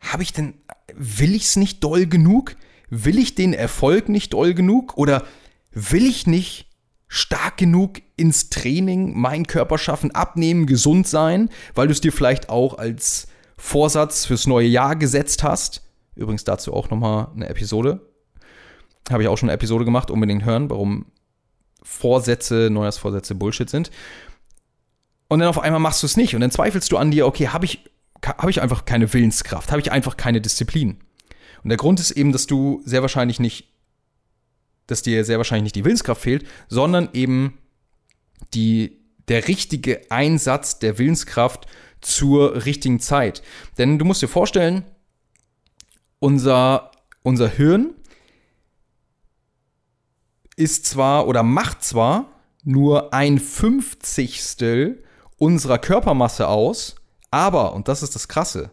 habe 0.00 0.22
ich 0.22 0.32
denn, 0.32 0.54
will 0.94 1.34
ich 1.34 1.42
es 1.42 1.56
nicht 1.56 1.84
doll 1.84 2.06
genug? 2.06 2.56
Will 2.88 3.18
ich 3.18 3.34
den 3.34 3.52
Erfolg 3.52 4.08
nicht 4.08 4.32
doll 4.32 4.54
genug? 4.54 4.96
Oder 4.96 5.24
will 5.72 6.06
ich 6.06 6.26
nicht 6.26 6.68
stark 7.08 7.56
genug 7.56 8.00
ins 8.16 8.50
Training 8.50 9.18
meinen 9.18 9.46
Körper 9.46 9.78
schaffen, 9.78 10.12
abnehmen, 10.12 10.66
gesund 10.66 11.08
sein, 11.08 11.50
weil 11.74 11.88
du 11.88 11.92
es 11.92 12.00
dir 12.00 12.12
vielleicht 12.12 12.48
auch 12.48 12.78
als 12.78 13.26
Vorsatz 13.56 14.26
fürs 14.26 14.46
neue 14.46 14.68
Jahr 14.68 14.96
gesetzt 14.96 15.42
hast? 15.42 15.82
Übrigens 16.14 16.44
dazu 16.44 16.72
auch 16.72 16.90
nochmal 16.90 17.28
eine 17.34 17.48
Episode. 17.48 18.00
Habe 19.10 19.22
ich 19.22 19.28
auch 19.28 19.36
schon 19.36 19.48
eine 19.48 19.54
Episode 19.54 19.84
gemacht, 19.84 20.10
unbedingt 20.10 20.44
hören, 20.44 20.70
warum 20.70 21.06
Vorsätze, 21.82 22.68
Neujahrsvorsätze 22.70 23.34
Bullshit 23.34 23.68
sind. 23.68 23.90
Und 25.28 25.40
dann 25.40 25.48
auf 25.48 25.60
einmal 25.60 25.80
machst 25.80 26.02
du 26.02 26.06
es 26.06 26.16
nicht. 26.16 26.34
Und 26.34 26.40
dann 26.40 26.50
zweifelst 26.50 26.90
du 26.92 26.96
an 26.96 27.10
dir, 27.10 27.26
okay, 27.26 27.48
habe 27.48 27.64
ich, 27.64 27.84
hab 28.24 28.48
ich 28.48 28.60
einfach 28.60 28.84
keine 28.84 29.12
Willenskraft? 29.12 29.70
Habe 29.70 29.80
ich 29.80 29.92
einfach 29.92 30.16
keine 30.16 30.40
Disziplin? 30.40 30.98
Und 31.62 31.68
der 31.68 31.78
Grund 31.78 32.00
ist 32.00 32.10
eben, 32.12 32.32
dass 32.32 32.46
du 32.46 32.82
sehr 32.84 33.02
wahrscheinlich 33.02 33.40
nicht, 33.40 33.68
dass 34.90 35.02
dir 35.02 35.24
sehr 35.24 35.38
wahrscheinlich 35.38 35.64
nicht 35.64 35.76
die 35.76 35.84
Willenskraft 35.84 36.22
fehlt, 36.22 36.46
sondern 36.68 37.08
eben 37.12 37.58
die, 38.54 38.98
der 39.28 39.48
richtige 39.48 40.10
Einsatz 40.10 40.78
der 40.78 40.98
Willenskraft 40.98 41.66
zur 42.00 42.64
richtigen 42.64 43.00
Zeit. 43.00 43.42
Denn 43.78 43.98
du 43.98 44.04
musst 44.04 44.22
dir 44.22 44.28
vorstellen, 44.28 44.84
unser, 46.18 46.90
unser 47.22 47.48
Hirn 47.48 47.94
ist 50.56 50.86
zwar 50.86 51.26
oder 51.26 51.42
macht 51.42 51.82
zwar 51.82 52.30
nur 52.64 53.14
ein 53.14 53.38
Fünfzigstel 53.38 55.02
unserer 55.38 55.78
Körpermasse 55.78 56.48
aus, 56.48 56.96
aber, 57.30 57.72
und 57.72 57.88
das 57.88 58.02
ist 58.02 58.14
das 58.14 58.28
Krasse, 58.28 58.70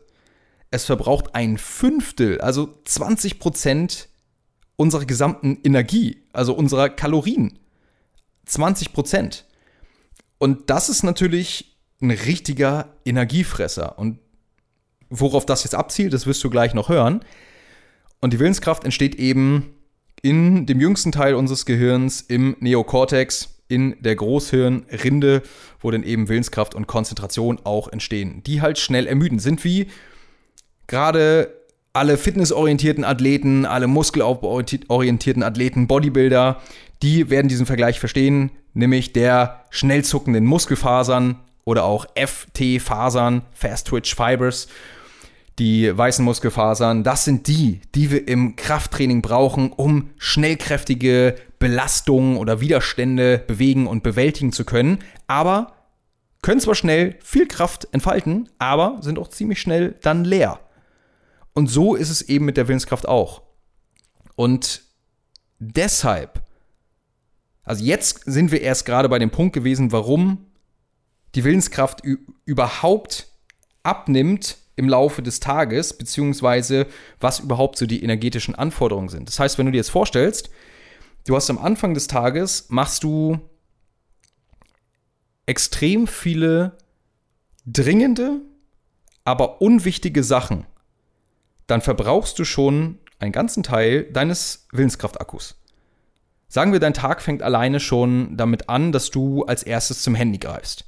es 0.70 0.86
verbraucht 0.86 1.34
ein 1.34 1.58
Fünftel, 1.58 2.42
also 2.42 2.82
20 2.84 3.40
Prozent 3.40 4.10
unserer 4.78 5.06
gesamten 5.06 5.60
Energie, 5.64 6.24
also 6.32 6.54
unserer 6.54 6.88
Kalorien. 6.88 7.60
20 8.46 8.94
Prozent. 8.94 9.46
Und 10.38 10.70
das 10.70 10.88
ist 10.88 11.04
natürlich 11.04 11.76
ein 12.02 12.12
richtiger 12.12 12.94
Energiefresser. 13.04 14.00
Und 14.00 14.20
worauf 15.10 15.46
das 15.46 15.64
jetzt 15.64 15.76
abzielt, 15.76 16.14
das 16.14 16.26
wirst 16.26 16.44
du 16.44 16.50
gleich 16.50 16.74
noch 16.74 16.88
hören. 16.88 17.26
Und 18.22 18.34
die 18.34 18.40
Willenskraft 18.40 18.86
entsteht 18.86 19.16
eben 19.16 19.74
in 20.22 20.66
dem 20.66 20.80
jüngsten 20.80 21.12
Teil 21.12 21.36
unseres 21.36 21.66
Gehirns, 21.66 22.22
im 22.22 22.56
Neokortex 22.60 23.58
in 23.68 24.02
der 24.02 24.16
Großhirnrinde, 24.16 25.44
wo 25.82 25.92
dann 25.92 26.04
eben 26.04 26.30
Willenskraft 26.30 26.74
und 26.74 26.88
Konzentration 26.88 27.60
auch 27.64 27.90
entstehen, 27.90 28.42
die 28.44 28.62
halt 28.62 28.80
schnell 28.80 29.08
ermüden. 29.08 29.40
Sind 29.40 29.64
wie 29.64 29.88
gerade 30.88 31.57
alle 31.98 32.18
fitnessorientierten 32.18 33.04
Athleten, 33.04 33.66
alle 33.66 33.88
muskelauforientierten 33.88 35.44
Athleten, 35.44 35.88
Bodybuilder, 35.88 36.62
die 37.02 37.30
werden 37.30 37.48
diesen 37.48 37.66
Vergleich 37.66 38.00
verstehen, 38.00 38.52
nämlich 38.74 39.14
der 39.14 39.66
schnell 39.70 40.04
zuckenden 40.04 40.46
Muskelfasern 40.46 41.40
oder 41.66 41.84
auch 41.84 42.06
FT-Fasern, 42.16 43.42
Fast 43.52 43.88
Twitch 43.88 44.16
Fibers 44.16 44.68
die 45.60 45.96
weißen 45.96 46.24
Muskelfasern, 46.24 47.04
das 47.04 47.26
sind 47.26 47.48
die, 47.48 47.82
die 47.96 48.12
wir 48.12 48.28
im 48.28 48.56
Krafttraining 48.56 49.22
brauchen, 49.22 49.72
um 49.72 50.12
schnellkräftige 50.18 51.36
Belastungen 51.58 52.38
oder 52.38 52.62
Widerstände 52.62 53.44
bewegen 53.48 53.88
und 53.88 54.04
bewältigen 54.04 54.52
zu 54.52 54.66
können. 54.66 55.00
Aber 55.26 55.74
können 56.44 56.60
zwar 56.60 56.76
schnell 56.76 57.16
viel 57.24 57.48
Kraft 57.48 57.88
entfalten, 57.92 58.50
aber 58.60 59.00
sind 59.02 59.18
auch 59.18 59.30
ziemlich 59.30 59.60
schnell 59.60 59.96
dann 60.02 60.24
leer. 60.24 60.60
Und 61.58 61.72
so 61.72 61.96
ist 61.96 62.12
es 62.12 62.22
eben 62.22 62.46
mit 62.46 62.56
der 62.56 62.68
Willenskraft 62.68 63.08
auch. 63.08 63.42
Und 64.36 64.84
deshalb, 65.58 66.44
also 67.64 67.84
jetzt 67.84 68.26
sind 68.26 68.52
wir 68.52 68.62
erst 68.62 68.86
gerade 68.86 69.10
bei 69.10 69.18
dem 69.18 69.32
Punkt 69.32 69.56
gewesen, 69.56 69.92
warum 69.92 70.46
die 71.34 71.44
Willenskraft 71.44 72.04
überhaupt 72.46 73.30
abnimmt, 73.82 74.58
im 74.76 74.88
Laufe 74.88 75.24
des 75.24 75.40
Tages, 75.40 75.98
beziehungsweise 75.98 76.86
was 77.20 77.40
überhaupt 77.40 77.80
so 77.80 77.88
die 77.88 78.04
energetischen 78.04 78.54
Anforderungen 78.54 79.10
sind. 79.10 79.28
Das 79.28 79.40
heißt, 79.40 79.58
wenn 79.58 79.66
du 79.66 79.72
dir 79.72 79.80
jetzt 79.80 79.90
vorstellst, 79.90 80.52
du 81.26 81.36
hast 81.36 81.50
am 81.50 81.58
Anfang 81.58 81.96
des 81.96 82.06
Tages, 82.06 82.68
machst 82.70 83.04
du 83.04 83.40
extrem 85.48 86.06
viele 86.06 86.78
dringende, 87.66 88.42
aber 89.24 89.60
unwichtige 89.60 90.24
Sachen, 90.24 90.68
dann 91.68 91.82
verbrauchst 91.82 92.40
du 92.40 92.46
schon 92.46 93.00
einen 93.20 93.32
ganzen 93.32 93.64
Teil 93.64 94.04
deines 94.12 94.68
Willenskraftakkus. 94.72 95.60
Sagen 96.48 96.72
wir, 96.72 96.80
dein 96.80 96.94
Tag 96.94 97.22
fängt 97.22 97.44
alleine 97.44 97.80
schon 97.80 98.38
damit 98.38 98.70
an, 98.70 98.92
dass 98.92 99.12
du 99.12 99.44
als 99.44 99.64
erstes 99.64 100.02
zum 100.02 100.16
Handy 100.16 100.38
greifst. 100.38 100.86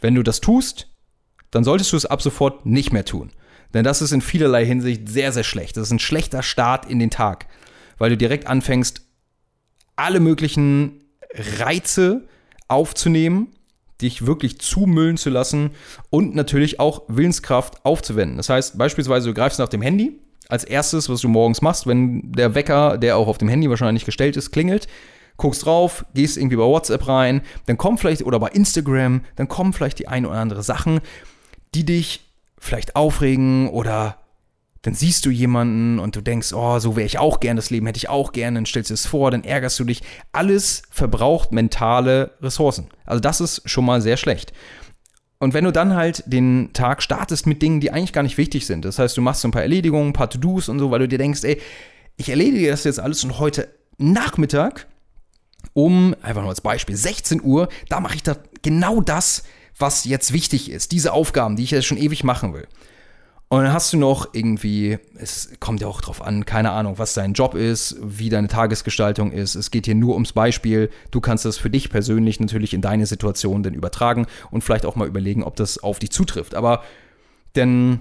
Wenn 0.00 0.14
du 0.14 0.22
das 0.22 0.40
tust, 0.40 0.88
dann 1.52 1.64
solltest 1.64 1.92
du 1.92 1.96
es 1.96 2.06
ab 2.06 2.20
sofort 2.20 2.66
nicht 2.66 2.92
mehr 2.92 3.04
tun. 3.04 3.30
Denn 3.72 3.84
das 3.84 4.02
ist 4.02 4.12
in 4.12 4.20
vielerlei 4.20 4.64
Hinsicht 4.64 5.08
sehr, 5.08 5.32
sehr 5.32 5.44
schlecht. 5.44 5.76
Das 5.76 5.84
ist 5.84 5.92
ein 5.92 5.98
schlechter 5.98 6.42
Start 6.42 6.86
in 6.86 6.98
den 6.98 7.10
Tag, 7.10 7.46
weil 7.98 8.10
du 8.10 8.16
direkt 8.16 8.46
anfängst, 8.46 9.02
alle 9.94 10.20
möglichen 10.20 11.02
Reize 11.58 12.26
aufzunehmen, 12.68 13.55
dich 14.00 14.26
wirklich 14.26 14.60
zumüllen 14.60 15.16
zu 15.16 15.30
lassen 15.30 15.70
und 16.10 16.34
natürlich 16.34 16.80
auch 16.80 17.02
Willenskraft 17.08 17.84
aufzuwenden. 17.84 18.36
Das 18.36 18.48
heißt, 18.48 18.76
beispielsweise, 18.76 19.28
du 19.28 19.34
greifst 19.34 19.58
nach 19.58 19.68
dem 19.68 19.82
Handy 19.82 20.18
als 20.48 20.64
erstes, 20.64 21.08
was 21.08 21.20
du 21.20 21.28
morgens 21.28 21.62
machst, 21.62 21.86
wenn 21.86 22.32
der 22.32 22.54
Wecker, 22.54 22.98
der 22.98 23.16
auch 23.16 23.28
auf 23.28 23.38
dem 23.38 23.48
Handy 23.48 23.68
wahrscheinlich 23.68 24.04
gestellt 24.04 24.36
ist, 24.36 24.50
klingelt, 24.52 24.86
guckst 25.36 25.64
drauf, 25.64 26.04
gehst 26.14 26.36
irgendwie 26.36 26.56
bei 26.56 26.64
WhatsApp 26.64 27.08
rein, 27.08 27.42
dann 27.66 27.76
kommen 27.76 27.98
vielleicht, 27.98 28.22
oder 28.22 28.38
bei 28.38 28.48
Instagram, 28.48 29.22
dann 29.36 29.48
kommen 29.48 29.72
vielleicht 29.72 29.98
die 29.98 30.08
ein 30.08 30.26
oder 30.26 30.36
andere 30.36 30.62
Sachen, 30.62 31.00
die 31.74 31.84
dich 31.84 32.24
vielleicht 32.58 32.96
aufregen 32.96 33.68
oder 33.68 34.18
dann 34.86 34.94
siehst 34.94 35.26
du 35.26 35.30
jemanden 35.30 35.98
und 35.98 36.14
du 36.14 36.20
denkst, 36.20 36.52
oh, 36.52 36.78
so 36.78 36.94
wäre 36.94 37.06
ich 37.06 37.18
auch 37.18 37.40
gern, 37.40 37.56
das 37.56 37.70
Leben 37.70 37.86
hätte 37.86 37.96
ich 37.96 38.08
auch 38.08 38.30
gern, 38.30 38.54
dann 38.54 38.66
stellst 38.66 38.90
du 38.90 38.94
es 38.94 39.04
vor, 39.04 39.32
dann 39.32 39.42
ärgerst 39.42 39.80
du 39.80 39.84
dich. 39.84 40.00
Alles 40.30 40.82
verbraucht 40.92 41.50
mentale 41.50 42.36
Ressourcen. 42.40 42.86
Also 43.04 43.18
das 43.18 43.40
ist 43.40 43.68
schon 43.68 43.84
mal 43.84 44.00
sehr 44.00 44.16
schlecht. 44.16 44.52
Und 45.40 45.54
wenn 45.54 45.64
du 45.64 45.72
dann 45.72 45.96
halt 45.96 46.22
den 46.26 46.70
Tag 46.72 47.02
startest 47.02 47.48
mit 47.48 47.62
Dingen, 47.62 47.80
die 47.80 47.90
eigentlich 47.90 48.12
gar 48.12 48.22
nicht 48.22 48.38
wichtig 48.38 48.64
sind, 48.64 48.84
das 48.84 49.00
heißt, 49.00 49.16
du 49.16 49.22
machst 49.22 49.40
so 49.40 49.48
ein 49.48 49.50
paar 49.50 49.62
Erledigungen, 49.62 50.10
ein 50.10 50.12
paar 50.12 50.30
To-Dos 50.30 50.68
und 50.68 50.78
so, 50.78 50.92
weil 50.92 51.00
du 51.00 51.08
dir 51.08 51.18
denkst, 51.18 51.42
ey, 51.42 51.60
ich 52.16 52.28
erledige 52.28 52.70
das 52.70 52.84
jetzt 52.84 53.00
alles 53.00 53.24
und 53.24 53.40
heute 53.40 53.68
Nachmittag 53.98 54.86
um, 55.72 56.14
einfach 56.22 56.42
nur 56.42 56.50
als 56.50 56.60
Beispiel, 56.60 56.94
16 56.94 57.42
Uhr, 57.42 57.68
da 57.88 57.98
mache 57.98 58.14
ich 58.14 58.22
da 58.22 58.36
genau 58.62 59.00
das, 59.00 59.42
was 59.76 60.04
jetzt 60.04 60.32
wichtig 60.32 60.70
ist, 60.70 60.92
diese 60.92 61.12
Aufgaben, 61.12 61.56
die 61.56 61.64
ich 61.64 61.72
jetzt 61.72 61.86
schon 61.86 61.98
ewig 61.98 62.22
machen 62.22 62.54
will. 62.54 62.68
Und 63.48 63.62
dann 63.62 63.72
hast 63.72 63.92
du 63.92 63.96
noch 63.96 64.30
irgendwie, 64.32 64.98
es 65.14 65.52
kommt 65.60 65.80
ja 65.80 65.86
auch 65.86 66.00
drauf 66.00 66.20
an, 66.20 66.44
keine 66.44 66.72
Ahnung, 66.72 66.98
was 66.98 67.14
dein 67.14 67.32
Job 67.32 67.54
ist, 67.54 67.96
wie 68.02 68.28
deine 68.28 68.48
Tagesgestaltung 68.48 69.30
ist. 69.30 69.54
Es 69.54 69.70
geht 69.70 69.84
hier 69.84 69.94
nur 69.94 70.14
ums 70.14 70.32
Beispiel. 70.32 70.90
Du 71.12 71.20
kannst 71.20 71.44
das 71.44 71.56
für 71.56 71.70
dich 71.70 71.88
persönlich 71.88 72.40
natürlich 72.40 72.74
in 72.74 72.80
deine 72.80 73.06
Situation 73.06 73.62
dann 73.62 73.74
übertragen 73.74 74.26
und 74.50 74.64
vielleicht 74.64 74.84
auch 74.84 74.96
mal 74.96 75.06
überlegen, 75.06 75.44
ob 75.44 75.54
das 75.54 75.78
auf 75.78 76.00
dich 76.00 76.10
zutrifft. 76.10 76.56
Aber 76.56 76.82
dann 77.52 78.00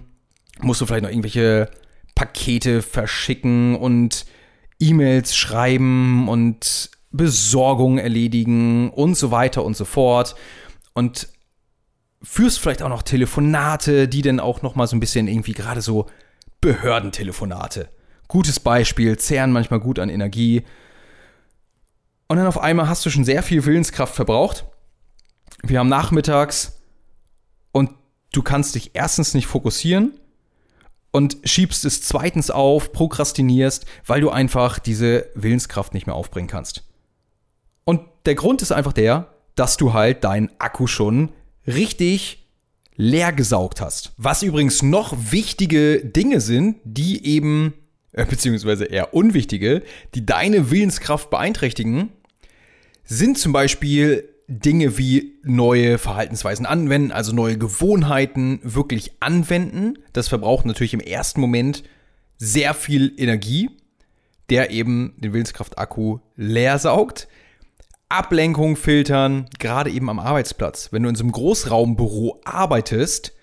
musst 0.61 0.81
du 0.81 0.87
vielleicht 0.87 1.03
noch 1.03 1.11
irgendwelche 1.11 1.69
Pakete 2.15 2.81
verschicken 2.81 3.75
und 3.75 4.25
E-Mails 4.79 5.35
schreiben 5.35 6.27
und 6.27 6.89
Besorgung 7.11 7.99
erledigen 7.99 8.89
und 8.89 9.15
so 9.15 9.29
weiter 9.29 9.63
und 9.63 9.77
so 9.77 9.85
fort. 9.85 10.35
Und 10.93 11.27
führst 12.25 12.59
vielleicht 12.59 12.81
auch 12.81 12.89
noch 12.89 13.03
Telefonate, 13.03 14.07
die 14.07 14.21
dann 14.21 14.39
auch 14.39 14.61
noch 14.61 14.75
mal 14.75 14.87
so 14.87 14.95
ein 14.95 14.99
bisschen 14.99 15.27
irgendwie 15.27 15.53
gerade 15.53 15.81
so 15.81 16.07
Behördentelefonate. 16.59 17.89
Gutes 18.27 18.59
Beispiel, 18.59 19.17
zehren 19.17 19.51
manchmal 19.51 19.79
gut 19.79 19.99
an 19.99 20.09
Energie. 20.09 20.63
Und 22.27 22.37
dann 22.37 22.47
auf 22.47 22.59
einmal 22.59 22.89
hast 22.89 23.05
du 23.05 23.11
schon 23.11 23.23
sehr 23.23 23.43
viel 23.43 23.65
Willenskraft 23.65 24.15
verbraucht. 24.15 24.65
Wir 25.61 25.79
haben 25.79 25.89
nachmittags 25.89 26.81
und 27.71 27.91
du 28.33 28.41
kannst 28.41 28.73
dich 28.73 28.91
erstens 28.93 29.35
nicht 29.35 29.45
fokussieren 29.45 30.19
und 31.11 31.37
schiebst 31.43 31.85
es 31.85 32.01
zweitens 32.01 32.49
auf, 32.49 32.91
prokrastinierst, 32.91 33.85
weil 34.05 34.21
du 34.21 34.31
einfach 34.31 34.79
diese 34.79 35.27
Willenskraft 35.35 35.93
nicht 35.93 36.07
mehr 36.07 36.15
aufbringen 36.15 36.47
kannst. 36.47 36.83
Und 37.83 38.01
der 38.25 38.35
Grund 38.35 38.63
ist 38.63 38.71
einfach 38.71 38.93
der, 38.93 39.27
dass 39.55 39.77
du 39.77 39.93
halt 39.93 40.23
deinen 40.23 40.49
Akku 40.57 40.87
schon 40.87 41.31
richtig 41.67 42.45
leer 42.95 43.33
gesaugt 43.33 43.81
hast. 43.81 44.13
Was 44.17 44.43
übrigens 44.43 44.81
noch 44.81 45.15
wichtige 45.31 46.05
Dinge 46.05 46.41
sind, 46.41 46.77
die 46.83 47.25
eben, 47.25 47.73
äh, 48.13 48.25
beziehungsweise 48.25 48.85
eher 48.85 49.13
unwichtige, 49.13 49.83
die 50.13 50.25
deine 50.25 50.71
Willenskraft 50.71 51.29
beeinträchtigen, 51.29 52.09
sind 53.03 53.37
zum 53.37 53.51
Beispiel 53.51 54.29
Dinge 54.47 54.97
wie 54.97 55.39
neue 55.43 55.97
Verhaltensweisen 55.97 56.65
anwenden, 56.65 57.11
also 57.11 57.33
neue 57.33 57.57
Gewohnheiten 57.57 58.59
wirklich 58.63 59.13
anwenden. 59.19 59.95
Das 60.13 60.27
verbraucht 60.27 60.65
natürlich 60.65 60.93
im 60.93 60.99
ersten 60.99 61.41
Moment 61.41 61.83
sehr 62.37 62.73
viel 62.73 63.13
Energie, 63.17 63.69
der 64.49 64.69
eben 64.69 65.15
den 65.17 65.33
Willenskraftakku 65.33 66.19
leer 66.35 66.77
saugt. 66.77 67.27
Ablenkung 68.09 68.75
filtern, 68.75 69.47
gerade 69.59 69.89
eben 69.89 70.09
am 70.09 70.19
Arbeitsplatz. 70.19 70.91
Wenn 70.91 71.03
du 71.03 71.09
in 71.09 71.15
so 71.15 71.23
einem 71.23 71.31
Großraumbüro 71.31 72.41
arbeitest 72.45 73.33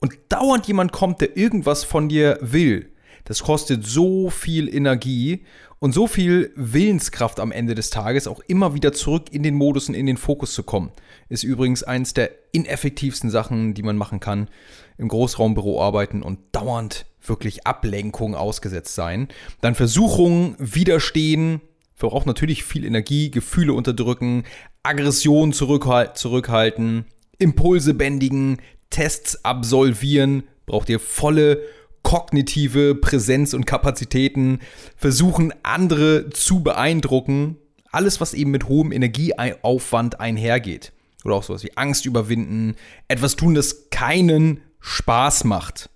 und 0.00 0.14
dauernd 0.28 0.66
jemand 0.66 0.92
kommt, 0.92 1.20
der 1.20 1.36
irgendwas 1.36 1.84
von 1.84 2.08
dir 2.08 2.38
will, 2.40 2.92
das 3.24 3.42
kostet 3.42 3.84
so 3.84 4.30
viel 4.30 4.74
Energie 4.74 5.44
und 5.80 5.92
so 5.92 6.06
viel 6.06 6.52
Willenskraft 6.56 7.40
am 7.40 7.52
Ende 7.52 7.74
des 7.74 7.90
Tages, 7.90 8.26
auch 8.26 8.40
immer 8.46 8.74
wieder 8.74 8.92
zurück 8.92 9.26
in 9.30 9.42
den 9.42 9.54
Modus 9.54 9.88
und 9.88 9.94
in 9.94 10.06
den 10.06 10.16
Fokus 10.16 10.54
zu 10.54 10.62
kommen. 10.62 10.90
Ist 11.28 11.44
übrigens 11.44 11.82
eins 11.82 12.14
der 12.14 12.30
ineffektivsten 12.52 13.30
Sachen, 13.30 13.74
die 13.74 13.82
man 13.82 13.96
machen 13.96 14.20
kann. 14.20 14.48
Im 14.96 15.08
Großraumbüro 15.08 15.82
arbeiten 15.82 16.22
und 16.22 16.38
dauernd 16.52 17.06
wirklich 17.20 17.66
Ablenkung 17.66 18.34
ausgesetzt 18.34 18.94
sein. 18.94 19.28
Dann 19.60 19.74
Versuchungen 19.74 20.56
widerstehen, 20.58 21.60
verbraucht 21.98 22.26
natürlich 22.26 22.62
viel 22.64 22.84
Energie, 22.84 23.30
Gefühle 23.30 23.72
unterdrücken, 23.72 24.44
Aggression 24.84 25.52
zurückhal 25.52 26.14
zurückhalten, 26.14 27.06
Impulse 27.38 27.92
bändigen, 27.92 28.62
Tests 28.88 29.44
absolvieren, 29.44 30.44
braucht 30.64 30.88
ihr 30.88 31.00
volle 31.00 31.60
kognitive 32.02 32.94
Präsenz 32.94 33.52
und 33.52 33.66
Kapazitäten, 33.66 34.60
versuchen 34.96 35.52
andere 35.64 36.30
zu 36.30 36.62
beeindrucken, 36.62 37.56
alles 37.90 38.20
was 38.20 38.32
eben 38.32 38.52
mit 38.52 38.68
hohem 38.68 38.92
Energieaufwand 38.92 40.20
einhergeht. 40.20 40.92
Oder 41.24 41.34
auch 41.34 41.42
sowas 41.42 41.64
wie 41.64 41.76
Angst 41.76 42.06
überwinden, 42.06 42.76
etwas 43.08 43.34
tun, 43.34 43.54
das 43.54 43.90
keinen 43.90 44.60
Spaß 44.78 45.44
macht. 45.44 45.90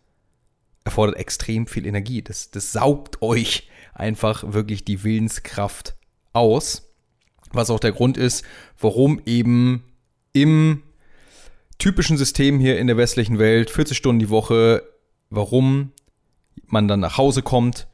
Erfordert 0.85 1.17
extrem 1.17 1.69
viel 1.69 1.87
Energie. 1.87 2.23
Das, 2.23 2.51
das 2.51 2.73
saugt 2.73 3.23
euch 3.23 3.69
einfach 3.93 4.53
wirklich 4.53 4.85
die 4.85 5.05
Willenskraft 5.05 5.95
aus. 6.33 6.93
Was 7.53 7.71
auch 7.71 7.81
der 7.81 7.93
Grund 7.93 8.17
ist, 8.17 8.45
warum 8.79 9.21
eben 9.27 9.85
im 10.33 10.83
typischen 11.79 12.17
System 12.17 12.59
hier 12.59 12.79
in 12.79 12.87
der 12.87 12.97
westlichen 12.97 13.39
Welt 13.39 13.71
40 13.71 13.97
Stunden 13.97 14.21
die 14.21 14.31
Woche, 14.31 14.83
warum 15.31 15.93
man 16.67 16.89
dann 16.89 17.01
nach 17.01 17.19
Hause 17.19 17.43
kommt 17.43 17.87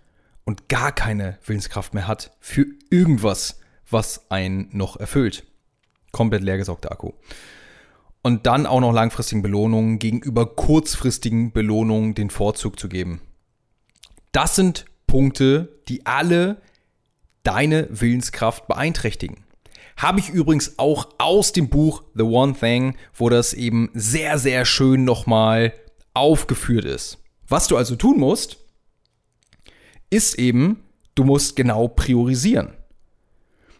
und 0.45 0.69
gar 0.69 0.93
keine 0.93 1.39
Willenskraft 1.45 1.95
mehr 1.95 2.07
hat 2.07 2.37
für 2.41 2.67
irgendwas, 2.91 3.61
was 3.91 4.31
einen 4.31 4.69
noch 4.73 4.97
erfüllt. 4.97 5.45
Komplett 6.13 6.43
leergesaugter 6.43 6.93
Akku. 6.93 7.13
Und 8.23 8.47
dann 8.47 8.67
auch 8.67 8.81
noch 8.81 8.93
langfristigen 8.93 9.43
Belohnungen 9.43 9.99
gegenüber 9.99 10.47
kurzfristigen 10.47 11.53
Belohnungen 11.53 12.15
den 12.15 12.31
Vorzug 12.31 12.79
zu 12.79 12.89
geben. 12.89 13.21
Das 14.33 14.57
sind 14.57 14.85
Punkte, 15.09 15.81
die 15.89 16.07
alle 16.07 16.59
deine 17.43 17.89
Willenskraft 17.91 18.69
beeinträchtigen. 18.69 19.45
Habe 19.97 20.21
ich 20.21 20.29
übrigens 20.29 20.79
auch 20.79 21.09
aus 21.19 21.53
dem 21.53 21.69
Buch 21.69 22.05
The 22.15 22.23
One 22.23 22.55
Thing, 22.55 22.95
wo 23.15 23.29
das 23.29 23.53
eben 23.53 23.91
sehr, 23.95 24.39
sehr 24.39 24.65
schön 24.65 25.03
nochmal 25.03 25.73
aufgeführt 26.15 26.85
ist. 26.85 27.19
Was 27.49 27.67
du 27.67 27.77
also 27.77 27.97
tun 27.97 28.21
musst, 28.21 28.59
ist 30.11 30.39
eben, 30.39 30.85
du 31.17 31.25
musst 31.25 31.57
genau 31.57 31.89
priorisieren. 31.89 32.75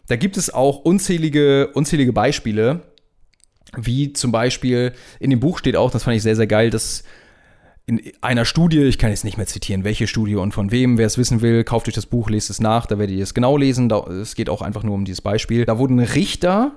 Da 0.07 0.15
gibt 0.15 0.35
es 0.35 0.53
auch 0.53 0.79
unzählige, 0.79 1.69
unzählige 1.73 2.11
Beispiele, 2.11 2.81
wie 3.77 4.11
zum 4.13 4.31
Beispiel 4.31 4.93
in 5.19 5.29
dem 5.29 5.39
Buch 5.39 5.59
steht 5.59 5.75
auch, 5.75 5.91
das 5.91 6.03
fand 6.03 6.17
ich 6.17 6.23
sehr, 6.23 6.35
sehr 6.35 6.47
geil, 6.47 6.69
dass 6.69 7.03
in 7.89 7.99
einer 8.21 8.45
Studie, 8.45 8.81
ich 8.81 8.99
kann 8.99 9.09
jetzt 9.09 9.23
nicht 9.23 9.37
mehr 9.37 9.47
zitieren, 9.47 9.83
welche 9.83 10.05
Studie 10.05 10.35
und 10.35 10.51
von 10.51 10.69
wem, 10.69 10.99
wer 10.99 11.07
es 11.07 11.17
wissen 11.17 11.41
will, 11.41 11.63
kauft 11.63 11.87
euch 11.87 11.95
das 11.95 12.05
Buch, 12.05 12.29
lest 12.29 12.51
es 12.51 12.59
nach, 12.59 12.85
da 12.85 12.99
werdet 12.99 13.15
ihr 13.15 13.23
es 13.23 13.33
genau 13.33 13.57
lesen. 13.57 13.89
es 13.89 14.35
geht 14.35 14.47
auch 14.47 14.61
einfach 14.61 14.83
nur 14.83 14.93
um 14.93 15.05
dieses 15.05 15.21
Beispiel. 15.21 15.65
Da 15.65 15.79
wurden 15.79 15.99
Richter 15.99 16.73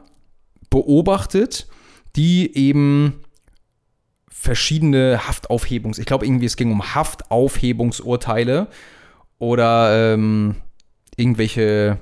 beobachtet, 0.71 1.69
die 2.17 2.57
eben 2.57 3.21
verschiedene 4.31 5.29
Haftaufhebungs, 5.29 5.99
ich 5.99 6.07
glaube 6.07 6.25
irgendwie, 6.25 6.47
es 6.47 6.57
ging 6.57 6.73
um 6.73 6.95
Haftaufhebungsurteile 6.95 8.69
oder 9.39 10.15
ähm, 10.15 10.57
irgendwelche 11.17 11.99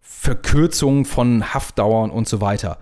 Verkürzungen 0.00 1.04
von 1.06 1.52
Haftdauern 1.52 2.12
und 2.12 2.28
so 2.28 2.40
weiter. 2.40 2.78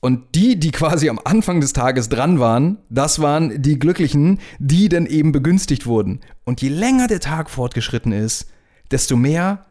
Und 0.00 0.34
die, 0.34 0.58
die 0.58 0.70
quasi 0.70 1.10
am 1.10 1.20
Anfang 1.22 1.60
des 1.60 1.74
Tages 1.74 2.08
dran 2.08 2.40
waren, 2.40 2.78
das 2.88 3.20
waren 3.20 3.60
die 3.62 3.78
Glücklichen, 3.78 4.40
die 4.58 4.88
dann 4.88 5.04
eben 5.04 5.30
begünstigt 5.30 5.86
wurden. 5.86 6.20
Und 6.44 6.62
je 6.62 6.70
länger 6.70 7.06
der 7.06 7.20
Tag 7.20 7.50
fortgeschritten 7.50 8.12
ist, 8.12 8.50
desto 8.90 9.16
mehr 9.16 9.66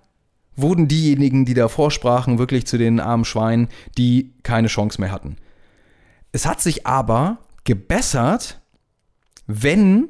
wurden 0.56 0.88
diejenigen, 0.88 1.46
die 1.46 1.56
da 1.56 1.68
vorsprachen, 1.68 2.38
wirklich 2.38 2.68
zu 2.68 2.78
den 2.78 3.00
armen 3.00 3.26
Schweinen, 3.26 3.70
die 3.98 4.34
keine 4.44 4.68
Chance 4.68 5.02
mehr 5.02 5.12
hatten. 5.12 5.38
Es 6.32 6.46
hat 6.46 6.62
sich 6.62 6.86
aber 6.86 7.40
gebessert, 7.64 8.62
wenn 9.48 10.10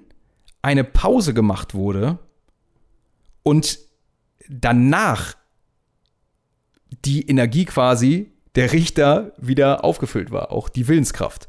eine 0.62 0.84
Pause 0.84 1.34
gemacht 1.34 1.73
wurde 1.73 2.19
und 3.43 3.79
danach 4.49 5.36
die 7.05 7.27
Energie 7.27 7.63
quasi 7.63 8.34
der 8.56 8.72
Richter 8.74 9.34
wieder 9.38 9.84
aufgefüllt 9.84 10.32
war, 10.32 10.52
auch 10.52 10.70
die 10.70 10.88
Willenskraft. 10.88 11.48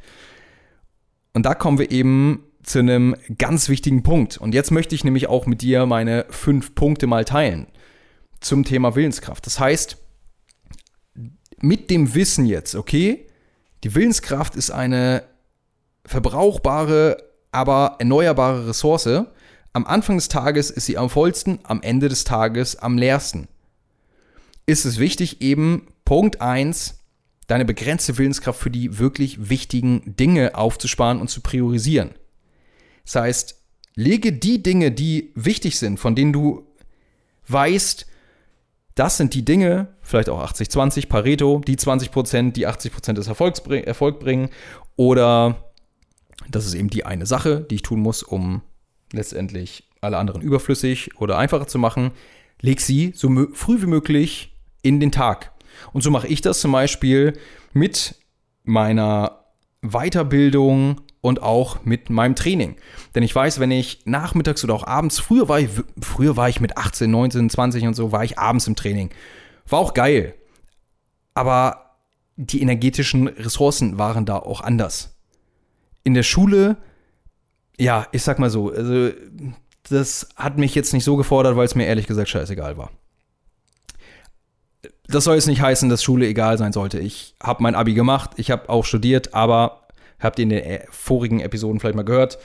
Und 1.32 1.46
da 1.46 1.54
kommen 1.54 1.78
wir 1.78 1.90
eben 1.90 2.44
zu 2.62 2.78
einem 2.78 3.16
ganz 3.38 3.68
wichtigen 3.68 4.02
Punkt. 4.02 4.36
Und 4.36 4.54
jetzt 4.54 4.70
möchte 4.70 4.94
ich 4.94 5.04
nämlich 5.04 5.28
auch 5.28 5.46
mit 5.46 5.62
dir 5.62 5.86
meine 5.86 6.26
fünf 6.30 6.74
Punkte 6.74 7.06
mal 7.06 7.24
teilen 7.24 7.66
zum 8.40 8.64
Thema 8.64 8.94
Willenskraft. 8.94 9.46
Das 9.46 9.58
heißt, 9.58 9.96
mit 11.60 11.90
dem 11.90 12.14
Wissen 12.14 12.46
jetzt, 12.46 12.74
okay, 12.74 13.26
die 13.84 13.94
Willenskraft 13.94 14.56
ist 14.56 14.70
eine 14.70 15.24
verbrauchbare, 16.04 17.22
aber 17.52 17.96
erneuerbare 17.98 18.68
Ressource. 18.68 19.26
Am 19.72 19.86
Anfang 19.86 20.16
des 20.16 20.28
Tages 20.28 20.70
ist 20.70 20.86
sie 20.86 20.98
am 20.98 21.10
vollsten, 21.10 21.60
am 21.62 21.82
Ende 21.82 22.08
des 22.08 22.24
Tages 22.24 22.76
am 22.76 22.98
leersten. 22.98 23.48
Ist 24.66 24.84
es 24.84 24.98
wichtig, 24.98 25.40
eben 25.42 25.86
Punkt 26.10 26.40
1, 26.40 26.98
deine 27.46 27.64
begrenzte 27.64 28.18
Willenskraft 28.18 28.58
für 28.58 28.68
die 28.68 28.98
wirklich 28.98 29.48
wichtigen 29.48 30.16
Dinge 30.16 30.56
aufzusparen 30.56 31.20
und 31.20 31.30
zu 31.30 31.40
priorisieren. 31.40 32.10
Das 33.04 33.14
heißt, 33.14 33.62
lege 33.94 34.32
die 34.32 34.60
Dinge, 34.60 34.90
die 34.90 35.30
wichtig 35.36 35.78
sind, 35.78 36.00
von 36.00 36.16
denen 36.16 36.32
du 36.32 36.66
weißt, 37.46 38.08
das 38.96 39.18
sind 39.18 39.34
die 39.34 39.44
Dinge, 39.44 39.94
vielleicht 40.02 40.28
auch 40.30 40.42
80-20, 40.42 41.06
Pareto, 41.06 41.60
die 41.64 41.76
20%, 41.76 42.54
die 42.54 42.66
80% 42.66 43.12
des 43.12 43.28
Erfolgs 43.28 43.60
Erfolg 43.60 44.18
bringen. 44.18 44.48
Oder 44.96 45.70
das 46.48 46.66
ist 46.66 46.74
eben 46.74 46.90
die 46.90 47.06
eine 47.06 47.26
Sache, 47.26 47.60
die 47.60 47.76
ich 47.76 47.82
tun 47.82 48.00
muss, 48.00 48.24
um 48.24 48.62
letztendlich 49.12 49.88
alle 50.00 50.18
anderen 50.18 50.42
überflüssig 50.42 51.20
oder 51.20 51.38
einfacher 51.38 51.68
zu 51.68 51.78
machen. 51.78 52.10
Leg 52.60 52.80
sie 52.80 53.12
so 53.14 53.28
früh 53.52 53.80
wie 53.80 53.86
möglich 53.86 54.56
in 54.82 54.98
den 54.98 55.12
Tag. 55.12 55.52
Und 55.92 56.02
so 56.02 56.10
mache 56.10 56.28
ich 56.28 56.40
das 56.40 56.60
zum 56.60 56.72
Beispiel 56.72 57.34
mit 57.72 58.16
meiner 58.64 59.44
Weiterbildung 59.82 61.00
und 61.20 61.42
auch 61.42 61.84
mit 61.84 62.10
meinem 62.10 62.34
Training. 62.34 62.76
Denn 63.14 63.22
ich 63.22 63.34
weiß, 63.34 63.60
wenn 63.60 63.70
ich 63.70 64.02
nachmittags 64.04 64.64
oder 64.64 64.74
auch 64.74 64.86
abends, 64.86 65.18
früher 65.18 65.48
war 65.48 65.60
ich, 65.60 65.68
früher 66.00 66.36
war 66.36 66.48
ich 66.48 66.60
mit 66.60 66.76
18, 66.76 67.10
19, 67.10 67.50
20 67.50 67.86
und 67.86 67.94
so, 67.94 68.12
war 68.12 68.24
ich 68.24 68.38
abends 68.38 68.66
im 68.66 68.76
Training. 68.76 69.10
War 69.68 69.80
auch 69.80 69.94
geil. 69.94 70.34
Aber 71.34 71.96
die 72.36 72.62
energetischen 72.62 73.28
Ressourcen 73.28 73.98
waren 73.98 74.24
da 74.24 74.38
auch 74.38 74.62
anders. 74.62 75.16
In 76.04 76.14
der 76.14 76.22
Schule, 76.22 76.78
ja, 77.78 78.06
ich 78.12 78.22
sag 78.22 78.38
mal 78.38 78.50
so, 78.50 78.70
also 78.70 79.10
das 79.88 80.28
hat 80.36 80.56
mich 80.56 80.74
jetzt 80.74 80.92
nicht 80.92 81.04
so 81.04 81.16
gefordert, 81.16 81.56
weil 81.56 81.66
es 81.66 81.74
mir 81.74 81.86
ehrlich 81.86 82.06
gesagt 82.06 82.28
scheißegal 82.28 82.78
war. 82.78 82.90
Das 85.06 85.24
soll 85.24 85.34
jetzt 85.34 85.46
nicht 85.46 85.60
heißen, 85.60 85.88
dass 85.88 86.02
Schule 86.02 86.26
egal 86.26 86.56
sein 86.56 86.72
sollte. 86.72 86.98
Ich 86.98 87.34
habe 87.42 87.62
mein 87.62 87.74
Abi 87.74 87.94
gemacht, 87.94 88.30
ich 88.36 88.50
habe 88.50 88.68
auch 88.68 88.84
studiert, 88.84 89.34
aber 89.34 89.82
habt 90.20 90.38
ihr 90.38 90.44
in 90.44 90.50
den 90.50 90.62
äh, 90.62 90.84
vorigen 90.90 91.40
Episoden 91.40 91.80
vielleicht 91.80 91.96
mal 91.96 92.04
gehört, 92.04 92.38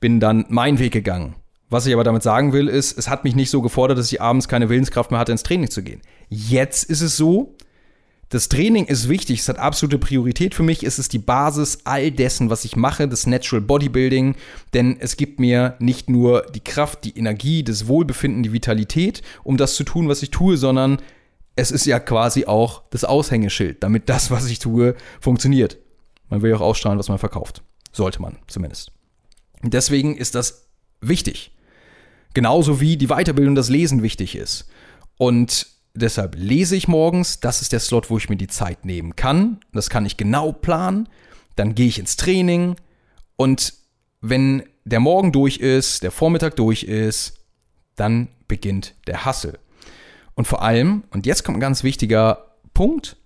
bin 0.00 0.20
dann 0.20 0.46
meinen 0.48 0.78
Weg 0.78 0.92
gegangen. 0.92 1.34
Was 1.68 1.86
ich 1.86 1.92
aber 1.92 2.04
damit 2.04 2.22
sagen 2.22 2.52
will, 2.52 2.68
ist, 2.68 2.96
es 2.96 3.08
hat 3.08 3.24
mich 3.24 3.34
nicht 3.34 3.50
so 3.50 3.60
gefordert, 3.60 3.98
dass 3.98 4.12
ich 4.12 4.20
abends 4.20 4.48
keine 4.48 4.68
Willenskraft 4.68 5.10
mehr 5.10 5.18
hatte, 5.18 5.32
ins 5.32 5.42
Training 5.42 5.68
zu 5.68 5.82
gehen. 5.82 6.00
Jetzt 6.28 6.84
ist 6.84 7.00
es 7.00 7.16
so, 7.16 7.56
das 8.28 8.48
Training 8.48 8.86
ist 8.86 9.08
wichtig, 9.08 9.40
es 9.40 9.48
hat 9.48 9.58
absolute 9.58 9.98
Priorität 9.98 10.54
für 10.54 10.64
mich, 10.64 10.84
es 10.84 10.98
ist 10.98 11.12
die 11.12 11.18
Basis 11.18 11.78
all 11.84 12.10
dessen, 12.10 12.50
was 12.50 12.64
ich 12.64 12.74
mache, 12.74 13.06
das 13.06 13.26
Natural 13.26 13.60
Bodybuilding, 13.60 14.34
denn 14.74 14.96
es 14.98 15.16
gibt 15.16 15.38
mir 15.38 15.76
nicht 15.78 16.10
nur 16.10 16.42
die 16.54 16.62
Kraft, 16.62 17.04
die 17.04 17.16
Energie, 17.16 17.62
das 17.62 17.86
Wohlbefinden, 17.86 18.42
die 18.42 18.52
Vitalität, 18.52 19.22
um 19.44 19.56
das 19.56 19.74
zu 19.74 19.84
tun, 19.84 20.08
was 20.08 20.22
ich 20.22 20.30
tue, 20.30 20.56
sondern 20.56 20.98
es 21.56 21.70
ist 21.70 21.86
ja 21.86 21.98
quasi 21.98 22.44
auch 22.44 22.82
das 22.90 23.04
Aushängeschild, 23.04 23.82
damit 23.82 24.08
das, 24.08 24.30
was 24.30 24.46
ich 24.46 24.58
tue, 24.58 24.94
funktioniert. 25.20 25.78
Man 26.28 26.42
will 26.42 26.50
ja 26.50 26.56
auch 26.56 26.60
ausstrahlen, 26.60 26.98
was 26.98 27.08
man 27.08 27.18
verkauft. 27.18 27.62
Sollte 27.92 28.20
man 28.20 28.38
zumindest. 28.46 28.92
deswegen 29.62 30.16
ist 30.16 30.34
das 30.34 30.68
wichtig. 31.00 31.52
Genauso 32.34 32.80
wie 32.80 32.98
die 32.98 33.06
Weiterbildung, 33.06 33.54
das 33.54 33.70
Lesen 33.70 34.02
wichtig 34.02 34.36
ist. 34.36 34.68
Und 35.16 35.66
deshalb 35.94 36.34
lese 36.36 36.76
ich 36.76 36.88
morgens. 36.88 37.40
Das 37.40 37.62
ist 37.62 37.72
der 37.72 37.80
Slot, 37.80 38.10
wo 38.10 38.18
ich 38.18 38.28
mir 38.28 38.36
die 38.36 38.48
Zeit 38.48 38.84
nehmen 38.84 39.16
kann. 39.16 39.60
Das 39.72 39.88
kann 39.88 40.04
ich 40.04 40.18
genau 40.18 40.52
planen. 40.52 41.08
Dann 41.54 41.74
gehe 41.74 41.86
ich 41.86 41.98
ins 41.98 42.16
Training. 42.16 42.76
Und 43.36 43.72
wenn 44.20 44.64
der 44.84 45.00
Morgen 45.00 45.32
durch 45.32 45.56
ist, 45.56 46.02
der 46.02 46.10
Vormittag 46.10 46.56
durch 46.56 46.82
ist, 46.82 47.38
dann 47.94 48.28
beginnt 48.46 48.94
der 49.06 49.24
Hassel. 49.24 49.58
Und 50.36 50.46
vor 50.46 50.62
allem, 50.62 51.02
und 51.10 51.26
jetzt 51.26 51.42
kommt 51.42 51.56
ein 51.56 51.60
ganz 51.60 51.82
wichtiger 51.82 52.52
Punkt, 52.74 53.16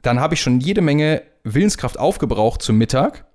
dann 0.00 0.20
habe 0.20 0.34
ich 0.34 0.40
schon 0.40 0.60
jede 0.60 0.80
Menge 0.80 1.22
Willenskraft 1.42 1.98
aufgebraucht 1.98 2.62
zum 2.62 2.78
Mittag. 2.78 3.26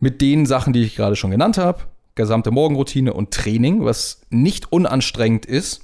Mit 0.00 0.20
den 0.20 0.44
Sachen, 0.44 0.72
die 0.72 0.82
ich 0.82 0.96
gerade 0.96 1.16
schon 1.16 1.30
genannt 1.30 1.56
habe. 1.56 1.84
Gesamte 2.16 2.50
Morgenroutine 2.50 3.14
und 3.14 3.30
Training, 3.30 3.84
was 3.84 4.22
nicht 4.28 4.72
unanstrengend 4.72 5.46
ist. 5.46 5.82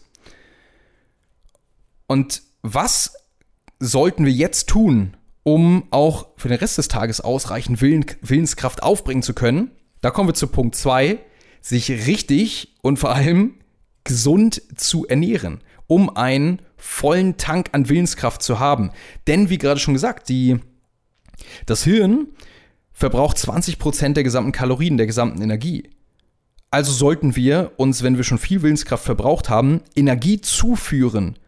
Und 2.09 2.43
was 2.63 3.15
sollten 3.79 4.27
wir 4.27 4.33
jetzt 4.33 4.69
tun, 4.69 5.17
um 5.45 5.85
auch 5.91 6.27
für 6.37 6.49
den 6.49 6.59
Rest 6.59 6.77
des 6.77 6.89
Tages 6.89 7.21
ausreichend 7.21 7.81
Willen, 7.81 8.05
Willenskraft 8.21 8.83
aufbringen 8.83 9.23
zu 9.23 9.33
können? 9.33 9.71
Da 10.01 10.11
kommen 10.11 10.29
wir 10.29 10.35
zu 10.35 10.49
Punkt 10.49 10.75
2, 10.75 11.19
sich 11.61 11.89
richtig 11.91 12.75
und 12.83 12.99
vor 12.99 13.15
allem 13.15 13.55
gesund 14.09 14.63
zu 14.75 15.07
ernähren, 15.07 15.61
um 15.87 16.17
einen 16.17 16.61
vollen 16.77 17.37
Tank 17.37 17.69
an 17.73 17.89
Willenskraft 17.89 18.43
zu 18.43 18.59
haben. 18.59 18.91
Denn, 19.29 19.51
wie 19.51 19.59
gerade 19.59 19.79
schon 19.79 19.95
gesagt, 19.95 20.29
die, 20.29 20.59
das 21.67 21.85
Hirn 21.85 22.27
verbraucht 22.93 23.37
20% 23.37 24.15
der 24.15 24.25
gesamten 24.25 24.51
Kalorien, 24.51 24.97
der 24.97 25.07
gesamten 25.07 25.41
Energie. 25.41 25.91
Also 26.71 26.93
sollten 26.93 27.37
wir 27.37 27.73
uns, 27.77 28.03
wenn 28.03 28.17
wir 28.17 28.25
schon 28.25 28.39
viel 28.39 28.63
Willenskraft 28.63 29.05
verbraucht 29.05 29.49
haben, 29.49 29.83
Energie 29.95 30.41
zuführen 30.41 31.39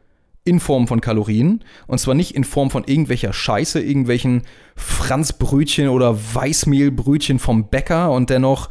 in 0.45 0.61
Form 0.61 0.87
von 0.87 1.01
Kalorien. 1.01 1.65
Und 1.87 1.99
zwar 1.99 2.15
nicht 2.15 2.35
in 2.35 2.45
Form 2.45 2.71
von 2.71 2.85
irgendwelcher 2.85 3.33
Scheiße, 3.33 3.81
irgendwelchen 3.81 4.43
Franzbrötchen 4.77 5.89
oder 5.89 6.17
Weißmehlbrötchen 6.17 7.39
vom 7.39 7.69
Bäcker 7.69 8.13
und 8.13 8.31
dennoch 8.31 8.71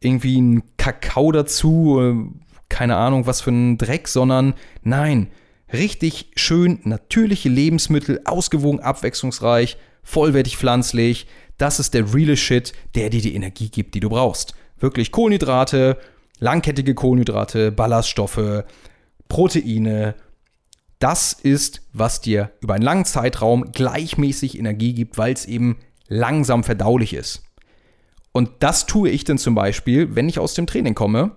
irgendwie 0.00 0.40
ein 0.40 0.62
Kakao 0.76 1.32
dazu, 1.32 2.30
keine 2.68 2.96
Ahnung, 2.96 3.26
was 3.26 3.40
für 3.40 3.50
ein 3.50 3.78
Dreck, 3.78 4.08
sondern 4.08 4.54
nein, 4.82 5.28
richtig 5.72 6.30
schön 6.36 6.80
natürliche 6.84 7.48
Lebensmittel, 7.48 8.20
ausgewogen, 8.24 8.80
abwechslungsreich, 8.80 9.76
vollwertig 10.02 10.56
pflanzlich. 10.56 11.26
Das 11.56 11.80
ist 11.80 11.94
der 11.94 12.14
reale 12.14 12.36
Shit, 12.36 12.72
der 12.94 13.10
dir 13.10 13.20
die 13.20 13.34
Energie 13.34 13.68
gibt, 13.68 13.94
die 13.94 14.00
du 14.00 14.08
brauchst. 14.08 14.54
Wirklich 14.78 15.12
Kohlenhydrate, 15.12 15.98
langkettige 16.38 16.94
Kohlenhydrate, 16.94 17.72
Ballaststoffe, 17.72 18.64
Proteine. 19.28 20.14
Das 20.98 21.32
ist, 21.32 21.82
was 21.92 22.20
dir 22.20 22.50
über 22.60 22.74
einen 22.74 22.84
langen 22.84 23.04
Zeitraum 23.04 23.72
gleichmäßig 23.72 24.58
Energie 24.58 24.94
gibt, 24.94 25.18
weil 25.18 25.32
es 25.32 25.46
eben 25.46 25.78
langsam 26.08 26.64
verdaulich 26.64 27.14
ist. 27.14 27.44
Und 28.32 28.50
das 28.60 28.86
tue 28.86 29.10
ich 29.10 29.24
dann 29.24 29.38
zum 29.38 29.54
Beispiel, 29.54 30.14
wenn 30.14 30.28
ich 30.28 30.38
aus 30.38 30.54
dem 30.54 30.66
Training 30.66 30.94
komme 30.94 31.32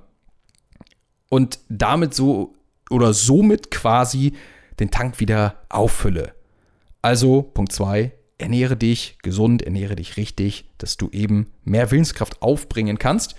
und 1.31 1.59
damit 1.69 2.13
so 2.13 2.55
oder 2.89 3.13
somit 3.13 3.71
quasi 3.71 4.33
den 4.81 4.91
Tank 4.91 5.21
wieder 5.21 5.55
auffülle. 5.69 6.35
Also 7.01 7.41
Punkt 7.41 7.71
2, 7.71 8.11
ernähre 8.37 8.75
dich 8.75 9.17
gesund, 9.23 9.61
ernähre 9.61 9.95
dich 9.95 10.17
richtig, 10.17 10.65
dass 10.77 10.97
du 10.97 11.09
eben 11.11 11.47
mehr 11.63 11.89
Willenskraft 11.89 12.41
aufbringen 12.41 12.99
kannst. 12.99 13.35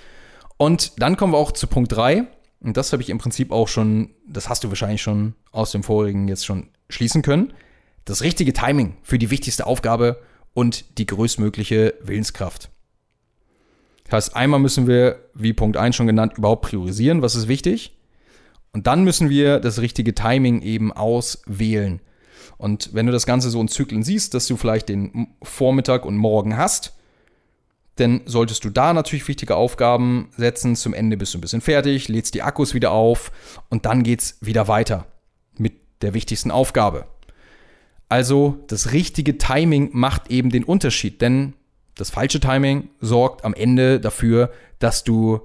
Und 0.56 1.02
dann 1.02 1.18
kommen 1.18 1.34
wir 1.34 1.38
auch 1.38 1.52
zu 1.52 1.66
Punkt 1.66 1.92
3. 1.92 2.24
Und 2.60 2.78
das 2.78 2.92
habe 2.92 3.02
ich 3.02 3.10
im 3.10 3.18
Prinzip 3.18 3.52
auch 3.52 3.68
schon, 3.68 4.14
das 4.26 4.48
hast 4.48 4.64
du 4.64 4.68
wahrscheinlich 4.68 5.02
schon 5.02 5.34
aus 5.50 5.72
dem 5.72 5.82
vorigen 5.82 6.28
jetzt 6.28 6.46
schon 6.46 6.70
schließen 6.88 7.20
können. 7.20 7.52
Das 8.06 8.22
richtige 8.22 8.54
Timing 8.54 8.96
für 9.02 9.18
die 9.18 9.28
wichtigste 9.28 9.66
Aufgabe 9.66 10.22
und 10.54 10.98
die 10.98 11.06
größtmögliche 11.06 11.94
Willenskraft. 12.02 12.71
Das 14.04 14.26
heißt, 14.26 14.36
einmal 14.36 14.60
müssen 14.60 14.86
wir, 14.86 15.20
wie 15.34 15.52
Punkt 15.52 15.76
1 15.76 15.96
schon 15.96 16.06
genannt, 16.06 16.34
überhaupt 16.36 16.62
priorisieren, 16.62 17.22
was 17.22 17.34
ist 17.34 17.48
wichtig. 17.48 17.96
Und 18.72 18.86
dann 18.86 19.04
müssen 19.04 19.28
wir 19.30 19.60
das 19.60 19.80
richtige 19.80 20.14
Timing 20.14 20.62
eben 20.62 20.92
auswählen. 20.92 22.00
Und 22.58 22.94
wenn 22.94 23.06
du 23.06 23.12
das 23.12 23.26
Ganze 23.26 23.50
so 23.50 23.60
in 23.60 23.68
Zyklen 23.68 24.02
siehst, 24.02 24.34
dass 24.34 24.46
du 24.46 24.56
vielleicht 24.56 24.88
den 24.88 25.28
Vormittag 25.42 26.04
und 26.04 26.16
Morgen 26.16 26.56
hast, 26.56 26.94
dann 27.96 28.22
solltest 28.24 28.64
du 28.64 28.70
da 28.70 28.94
natürlich 28.94 29.28
wichtige 29.28 29.56
Aufgaben 29.56 30.30
setzen. 30.36 30.76
Zum 30.76 30.94
Ende 30.94 31.16
bist 31.16 31.34
du 31.34 31.38
ein 31.38 31.42
bisschen 31.42 31.60
fertig, 31.60 32.08
lädst 32.08 32.34
die 32.34 32.42
Akkus 32.42 32.72
wieder 32.72 32.92
auf 32.92 33.32
und 33.68 33.84
dann 33.84 34.02
geht's 34.02 34.38
wieder 34.40 34.68
weiter 34.68 35.06
mit 35.58 35.74
der 36.00 36.14
wichtigsten 36.14 36.50
Aufgabe. 36.50 37.06
Also 38.08 38.58
das 38.66 38.92
richtige 38.92 39.38
Timing 39.38 39.90
macht 39.92 40.30
eben 40.30 40.50
den 40.50 40.64
Unterschied, 40.64 41.20
denn 41.20 41.54
das 41.96 42.10
falsche 42.10 42.40
Timing 42.40 42.88
sorgt 43.00 43.44
am 43.44 43.54
Ende 43.54 44.00
dafür, 44.00 44.50
dass 44.78 45.04
du 45.04 45.40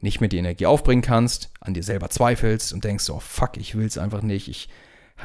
nicht 0.00 0.20
mehr 0.20 0.28
die 0.28 0.38
Energie 0.38 0.66
aufbringen 0.66 1.02
kannst, 1.02 1.50
an 1.60 1.74
dir 1.74 1.82
selber 1.82 2.10
zweifelst 2.10 2.72
und 2.72 2.84
denkst, 2.84 3.08
oh 3.10 3.20
fuck, 3.20 3.56
ich 3.56 3.76
will 3.76 3.86
es 3.86 3.98
einfach 3.98 4.22
nicht, 4.22 4.48
ich 4.48 4.68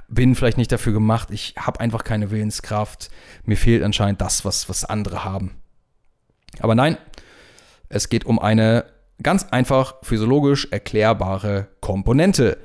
bin 0.08 0.36
vielleicht 0.36 0.58
nicht 0.58 0.72
dafür 0.72 0.94
gemacht, 0.94 1.30
ich 1.32 1.56
habe 1.58 1.80
einfach 1.80 2.04
keine 2.04 2.30
Willenskraft, 2.30 3.10
mir 3.44 3.58
fehlt 3.58 3.84
anscheinend 3.84 4.22
das, 4.22 4.46
was, 4.46 4.70
was 4.70 4.86
andere 4.86 5.24
haben. 5.24 5.56
Aber 6.60 6.76
nein, 6.76 6.98
es 7.90 8.10
geht 8.10 8.26
um 8.26 8.40
eine 8.40 8.86
ganz 9.24 9.46
einfach 9.46 9.96
physiologisch 10.04 10.68
erklärbare 10.72 11.68
Komponente. 11.82 12.58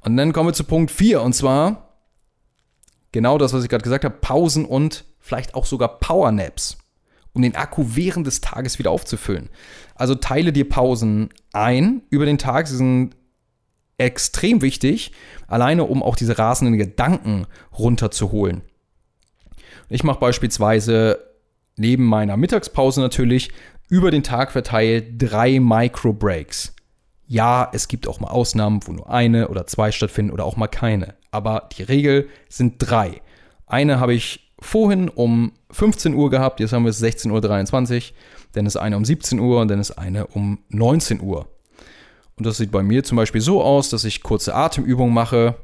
Und 0.00 0.16
dann 0.16 0.32
kommen 0.32 0.48
wir 0.48 0.54
zu 0.54 0.64
Punkt 0.64 0.90
4 0.90 1.22
und 1.22 1.34
zwar 1.34 1.94
genau 3.12 3.38
das, 3.38 3.52
was 3.52 3.62
ich 3.62 3.68
gerade 3.68 3.84
gesagt 3.84 4.04
habe, 4.04 4.16
Pausen 4.20 4.64
und 4.64 5.04
vielleicht 5.20 5.54
auch 5.54 5.66
sogar 5.66 6.00
Powernaps, 6.00 6.78
um 7.32 7.42
den 7.42 7.56
Akku 7.56 7.84
während 7.88 8.26
des 8.26 8.40
Tages 8.40 8.78
wieder 8.78 8.90
aufzufüllen. 8.90 9.50
Also 9.94 10.14
teile 10.14 10.52
dir 10.52 10.68
Pausen 10.68 11.30
ein 11.52 12.02
über 12.10 12.26
den 12.26 12.38
Tag. 12.38 12.66
Sie 12.66 12.76
sind 12.76 13.16
extrem 13.98 14.62
wichtig, 14.62 15.12
alleine 15.46 15.84
um 15.84 16.02
auch 16.02 16.16
diese 16.16 16.38
rasenden 16.38 16.78
Gedanken 16.78 17.46
runterzuholen. 17.78 18.62
Ich 19.88 20.04
mache 20.04 20.20
beispielsweise 20.20 21.18
neben 21.76 22.04
meiner 22.04 22.36
Mittagspause 22.36 23.00
natürlich 23.00 23.50
über 23.88 24.10
den 24.10 24.22
Tag 24.22 24.52
verteilt 24.52 25.14
drei 25.18 25.58
Micro-Breaks. 25.60 26.74
Ja, 27.26 27.70
es 27.72 27.88
gibt 27.88 28.08
auch 28.08 28.20
mal 28.20 28.28
Ausnahmen, 28.28 28.80
wo 28.84 28.92
nur 28.92 29.10
eine 29.10 29.48
oder 29.48 29.66
zwei 29.66 29.92
stattfinden 29.92 30.32
oder 30.32 30.44
auch 30.44 30.56
mal 30.56 30.68
keine. 30.68 31.14
Aber 31.30 31.68
die 31.76 31.82
Regel 31.82 32.28
sind 32.48 32.76
drei. 32.78 33.20
Eine 33.66 34.00
habe 34.00 34.14
ich 34.14 34.49
vorhin 34.60 35.08
um 35.08 35.52
15 35.70 36.14
Uhr 36.14 36.30
gehabt, 36.30 36.60
jetzt 36.60 36.72
haben 36.72 36.84
wir 36.84 36.90
es 36.90 37.02
16.23 37.02 37.96
Uhr, 37.96 38.02
dann 38.52 38.66
ist 38.66 38.76
eine 38.76 38.96
um 38.96 39.04
17 39.04 39.38
Uhr 39.38 39.60
und 39.60 39.68
dann 39.68 39.80
ist 39.80 39.92
eine 39.92 40.26
um 40.26 40.58
19 40.68 41.20
Uhr. 41.20 41.48
Und 42.36 42.46
das 42.46 42.56
sieht 42.56 42.70
bei 42.70 42.82
mir 42.82 43.04
zum 43.04 43.16
Beispiel 43.16 43.40
so 43.40 43.62
aus, 43.62 43.90
dass 43.90 44.04
ich 44.04 44.22
kurze 44.22 44.54
Atemübungen 44.54 45.12
mache, 45.12 45.56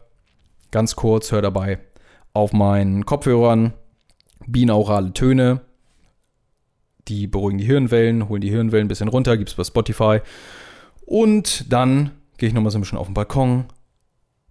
ganz 0.70 0.96
kurz, 0.96 1.32
höre 1.32 1.42
dabei 1.42 1.78
auf 2.32 2.52
meinen 2.52 3.06
Kopfhörern 3.06 3.72
binaurale 4.46 5.12
Töne, 5.12 5.62
die 7.08 7.26
beruhigen 7.26 7.58
die 7.58 7.64
Hirnwellen, 7.64 8.28
holen 8.28 8.40
die 8.40 8.50
Hirnwellen 8.50 8.86
ein 8.86 8.88
bisschen 8.88 9.08
runter, 9.08 9.36
gibt 9.36 9.50
es 9.50 9.56
bei 9.56 9.64
Spotify. 9.64 10.20
Und 11.06 11.72
dann 11.72 12.10
gehe 12.36 12.48
ich 12.48 12.54
nochmal 12.54 12.72
so 12.72 12.78
ein 12.78 12.82
bisschen 12.82 12.98
auf 12.98 13.06
den 13.06 13.14
Balkon, 13.14 13.66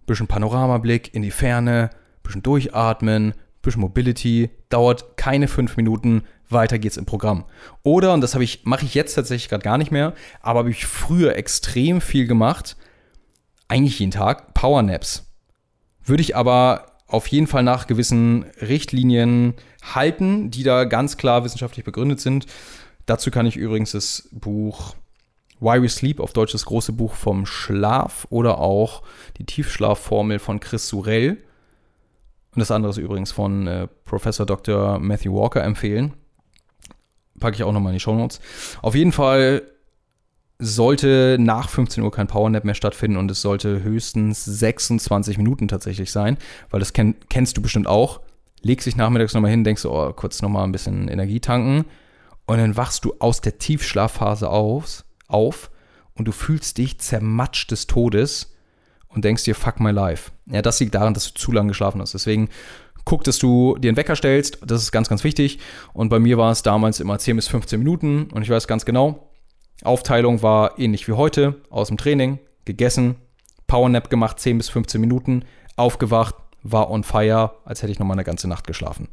bisschen 0.06 0.26
Panoramablick 0.26 1.14
in 1.14 1.22
die 1.22 1.30
Ferne, 1.30 1.90
bisschen 2.22 2.42
durchatmen, 2.42 3.34
bisschen 3.66 3.82
Mobility, 3.82 4.50
dauert 4.70 5.16
keine 5.16 5.48
fünf 5.48 5.76
Minuten, 5.76 6.22
weiter 6.48 6.78
geht's 6.78 6.96
im 6.96 7.04
Programm. 7.04 7.44
Oder, 7.82 8.14
und 8.14 8.20
das 8.22 8.34
ich, 8.44 8.64
mache 8.64 8.86
ich 8.86 8.94
jetzt 8.94 9.14
tatsächlich 9.14 9.50
gerade 9.50 9.64
gar 9.64 9.78
nicht 9.78 9.90
mehr, 9.90 10.14
aber 10.40 10.60
habe 10.60 10.70
ich 10.70 10.86
früher 10.86 11.36
extrem 11.36 12.00
viel 12.00 12.26
gemacht, 12.26 12.76
eigentlich 13.68 13.98
jeden 13.98 14.12
Tag, 14.12 14.54
Powernaps. 14.54 15.26
Würde 16.04 16.22
ich 16.22 16.36
aber 16.36 16.86
auf 17.08 17.26
jeden 17.28 17.46
Fall 17.46 17.62
nach 17.62 17.86
gewissen 17.86 18.44
Richtlinien 18.60 19.54
halten, 19.94 20.50
die 20.50 20.62
da 20.62 20.84
ganz 20.84 21.16
klar 21.16 21.44
wissenschaftlich 21.44 21.84
begründet 21.84 22.20
sind. 22.20 22.46
Dazu 23.06 23.30
kann 23.30 23.46
ich 23.46 23.56
übrigens 23.56 23.92
das 23.92 24.28
Buch 24.32 24.94
Why 25.60 25.80
We 25.80 25.88
Sleep, 25.88 26.20
auf 26.20 26.32
Deutsch 26.32 26.52
das 26.52 26.66
große 26.66 26.92
Buch 26.92 27.14
vom 27.14 27.46
Schlaf 27.46 28.26
oder 28.30 28.58
auch 28.58 29.02
die 29.38 29.44
Tiefschlafformel 29.44 30.38
von 30.38 30.60
Chris 30.60 30.88
Surell 30.88 31.38
und 32.56 32.60
das 32.60 32.70
andere 32.70 32.90
ist 32.90 32.96
übrigens 32.96 33.32
von 33.32 33.66
äh, 33.66 33.86
Professor 34.04 34.46
Dr. 34.46 34.98
Matthew 34.98 35.34
Walker 35.34 35.62
empfehlen. 35.62 36.14
Packe 37.38 37.56
ich 37.56 37.62
auch 37.62 37.72
nochmal 37.72 37.92
in 37.92 37.96
die 37.96 38.00
Show 38.00 38.14
Notes. 38.14 38.40
Auf 38.80 38.94
jeden 38.94 39.12
Fall 39.12 39.62
sollte 40.58 41.36
nach 41.38 41.68
15 41.68 42.02
Uhr 42.02 42.10
kein 42.10 42.28
Powernap 42.28 42.64
mehr 42.64 42.74
stattfinden 42.74 43.18
und 43.18 43.30
es 43.30 43.42
sollte 43.42 43.82
höchstens 43.82 44.42
26 44.46 45.36
Minuten 45.36 45.68
tatsächlich 45.68 46.10
sein, 46.10 46.38
weil 46.70 46.80
das 46.80 46.94
kenn, 46.94 47.14
kennst 47.28 47.58
du 47.58 47.60
bestimmt 47.60 47.86
auch. 47.86 48.22
Legst 48.62 48.86
dich 48.86 48.96
nachmittags 48.96 49.34
nochmal 49.34 49.50
hin, 49.50 49.64
denkst 49.64 49.82
du, 49.82 49.90
oh, 49.92 50.14
kurz 50.14 50.40
nochmal 50.40 50.64
ein 50.64 50.72
bisschen 50.72 51.08
Energie 51.08 51.40
tanken 51.40 51.84
und 52.46 52.56
dann 52.56 52.74
wachst 52.74 53.04
du 53.04 53.12
aus 53.18 53.42
der 53.42 53.58
Tiefschlafphase 53.58 54.48
auf, 54.48 55.04
auf 55.28 55.70
und 56.14 56.26
du 56.26 56.32
fühlst 56.32 56.78
dich 56.78 56.98
zermatscht 57.00 57.70
des 57.70 57.86
Todes 57.86 58.55
und 59.08 59.24
denkst 59.24 59.44
dir, 59.44 59.54
fuck 59.54 59.80
my 59.80 59.90
life. 59.90 60.30
Ja, 60.46 60.62
das 60.62 60.80
liegt 60.80 60.94
daran, 60.94 61.14
dass 61.14 61.32
du 61.32 61.38
zu 61.38 61.52
lange 61.52 61.68
geschlafen 61.68 62.00
hast. 62.00 62.14
Deswegen 62.14 62.48
guck, 63.04 63.24
dass 63.24 63.38
du 63.38 63.76
dir 63.78 63.88
einen 63.88 63.96
Wecker 63.96 64.16
stellst. 64.16 64.58
Das 64.66 64.82
ist 64.82 64.92
ganz, 64.92 65.08
ganz 65.08 65.24
wichtig. 65.24 65.58
Und 65.94 66.10
bei 66.10 66.18
mir 66.18 66.36
war 66.36 66.50
es 66.50 66.62
damals 66.62 67.00
immer 67.00 67.18
10 67.18 67.36
bis 67.36 67.48
15 67.48 67.78
Minuten. 67.78 68.28
Und 68.32 68.42
ich 68.42 68.50
weiß 68.50 68.68
ganz 68.68 68.84
genau, 68.84 69.30
Aufteilung 69.82 70.42
war 70.42 70.78
ähnlich 70.78 71.08
wie 71.08 71.12
heute. 71.12 71.56
Aus 71.70 71.88
dem 71.88 71.96
Training, 71.96 72.38
gegessen, 72.64 73.16
Powernap 73.66 74.10
gemacht, 74.10 74.38
10 74.38 74.58
bis 74.58 74.68
15 74.68 75.00
Minuten, 75.00 75.44
aufgewacht, 75.76 76.34
war 76.62 76.90
on 76.90 77.04
fire, 77.04 77.52
als 77.64 77.82
hätte 77.82 77.92
ich 77.92 77.98
noch 77.98 78.06
mal 78.06 78.14
eine 78.14 78.24
ganze 78.24 78.48
Nacht 78.48 78.66
geschlafen. 78.66 79.08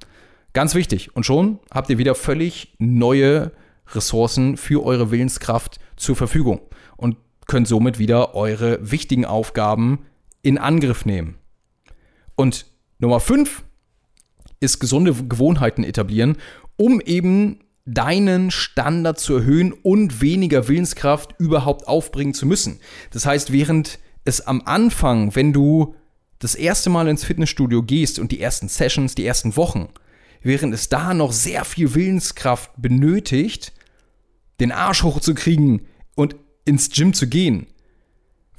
Ganz 0.54 0.76
wichtig. 0.76 1.16
Und 1.16 1.26
schon 1.26 1.60
habt 1.72 1.90
ihr 1.90 1.98
wieder 1.98 2.16
völlig 2.16 2.76
neue 2.80 3.52
Ressourcen 3.92 4.58
für 4.58 4.84
eure 4.84 5.12
Willenskraft 5.12 5.80
zur 5.98 6.16
Verfügung 6.16 6.62
könnt 7.48 7.68
somit 7.68 8.00
wieder 8.00 8.36
eure 8.36 8.80
wichtigen 8.92 9.26
Aufgaben 9.26 10.00
in 10.42 10.58
Angriff 10.58 11.06
nehmen. 11.06 11.36
Und 12.36 12.66
Nummer 13.00 13.20
5 13.20 13.64
ist 14.60 14.80
gesunde 14.80 15.14
Gewohnheiten 15.14 15.84
etablieren, 15.84 16.38
um 16.78 17.02
eben 17.02 17.60
deinen 17.86 18.50
Standard 18.50 19.20
zu 19.20 19.36
erhöhen 19.36 19.74
und 19.74 20.22
weniger 20.22 20.68
Willenskraft 20.68 21.36
überhaupt 21.38 21.88
aufbringen 21.88 22.34
zu 22.34 22.46
müssen. 22.46 22.80
Das 23.12 23.26
heißt, 23.26 23.52
während 23.52 24.00
es 24.24 24.42
am 24.42 24.62
Anfang, 24.66 25.36
wenn 25.36 25.52
du 25.52 25.96
das 26.40 26.56
erste 26.56 26.90
Mal 26.90 27.08
ins 27.08 27.24
Fitnessstudio 27.24 27.84
gehst 27.84 28.20
und 28.20 28.32
die 28.32 28.40
ersten 28.40 28.70
Sessions, 28.70 29.16
die 29.16 29.26
ersten 29.26 29.56
Wochen, 29.58 29.90
während 30.42 30.74
es 30.74 30.90
da 30.90 31.14
noch 31.14 31.32
sehr 31.32 31.66
viel 31.66 31.94
Willenskraft 31.94 32.72
benötigt, 32.78 33.74
den 34.60 34.72
Arsch 34.72 35.04
hochzukriegen 35.04 35.88
und 36.16 36.36
ins 36.66 36.90
Gym 36.90 37.14
zu 37.14 37.28
gehen, 37.28 37.68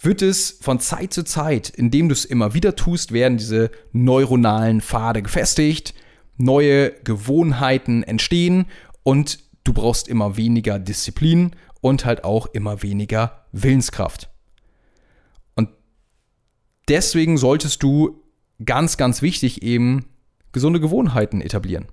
wird 0.00 0.22
es 0.22 0.58
von 0.60 0.80
Zeit 0.80 1.12
zu 1.12 1.24
Zeit, 1.24 1.70
indem 1.70 2.08
du 2.08 2.12
es 2.12 2.24
immer 2.24 2.54
wieder 2.54 2.76
tust, 2.76 3.12
werden 3.12 3.38
diese 3.38 3.70
neuronalen 3.92 4.80
Pfade 4.80 5.22
gefestigt, 5.22 5.94
neue 6.36 6.92
Gewohnheiten 7.04 8.02
entstehen 8.02 8.66
und 9.02 9.38
du 9.64 9.72
brauchst 9.72 10.08
immer 10.08 10.36
weniger 10.36 10.78
Disziplin 10.78 11.52
und 11.80 12.04
halt 12.04 12.24
auch 12.24 12.46
immer 12.46 12.82
weniger 12.82 13.46
Willenskraft. 13.52 14.30
Und 15.54 15.70
deswegen 16.88 17.38
solltest 17.38 17.82
du 17.82 18.22
ganz, 18.64 18.96
ganz 18.96 19.22
wichtig 19.22 19.62
eben 19.62 20.06
gesunde 20.52 20.80
Gewohnheiten 20.80 21.40
etablieren. 21.40 21.86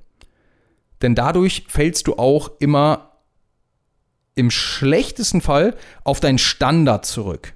Denn 1.02 1.16
dadurch 1.16 1.66
fällst 1.68 2.08
du 2.08 2.16
auch 2.16 2.52
immer 2.60 3.11
im 4.36 4.52
schlechtesten 4.52 5.42
Fall 5.42 5.76
auf 6.04 6.20
deinen 6.20 6.38
Standard 6.38 7.06
zurück. 7.06 7.54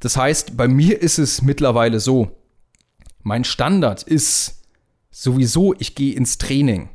Das 0.00 0.16
heißt, 0.16 0.56
bei 0.56 0.68
mir 0.68 1.00
ist 1.00 1.18
es 1.18 1.42
mittlerweile 1.42 2.00
so, 2.00 2.30
mein 3.22 3.44
Standard 3.44 4.02
ist 4.02 4.62
sowieso, 5.10 5.74
ich 5.78 5.94
gehe 5.94 6.14
ins 6.14 6.38
Training. 6.38 6.90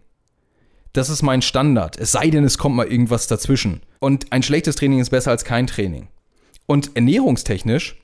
Das 0.93 1.09
ist 1.09 1.21
mein 1.21 1.41
Standard. 1.41 1.97
Es 1.97 2.11
sei 2.11 2.29
denn, 2.29 2.43
es 2.43 2.57
kommt 2.57 2.75
mal 2.75 2.87
irgendwas 2.87 3.27
dazwischen. 3.27 3.81
Und 3.99 4.31
ein 4.31 4.43
schlechtes 4.43 4.75
Training 4.75 4.99
ist 4.99 5.09
besser 5.09 5.31
als 5.31 5.45
kein 5.45 5.67
Training. 5.67 6.07
Und 6.65 6.95
ernährungstechnisch 6.95 7.97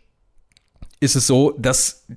ist 0.99 1.15
es 1.15 1.27
so, 1.27 1.51
dass 1.58 2.08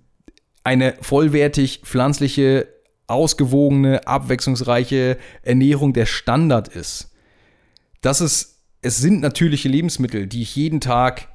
eine 0.64 0.94
vollwertig 1.00 1.82
pflanzliche, 1.84 2.68
ausgewogene, 3.06 4.06
abwechslungsreiche 4.06 5.18
Ernährung 5.42 5.92
der 5.92 6.06
Standard 6.06 6.68
ist. 6.68 7.10
Das 8.00 8.20
ist, 8.20 8.62
es 8.82 8.98
sind 8.98 9.20
natürliche 9.20 9.68
Lebensmittel, 9.68 10.26
die 10.26 10.42
ich 10.42 10.56
jeden 10.56 10.80
Tag 10.80 11.28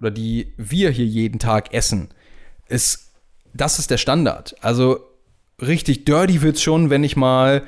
oder 0.00 0.10
die 0.10 0.54
wir 0.56 0.90
hier 0.90 1.04
jeden 1.04 1.38
Tag 1.38 1.72
essen, 1.74 2.08
ist, 2.68 3.12
das 3.52 3.78
ist 3.78 3.90
der 3.90 3.98
Standard. 3.98 4.56
Also 4.60 5.00
richtig 5.60 6.04
dirty 6.04 6.42
wird 6.42 6.56
es 6.56 6.62
schon, 6.62 6.90
wenn 6.90 7.04
ich 7.04 7.16
mal 7.16 7.64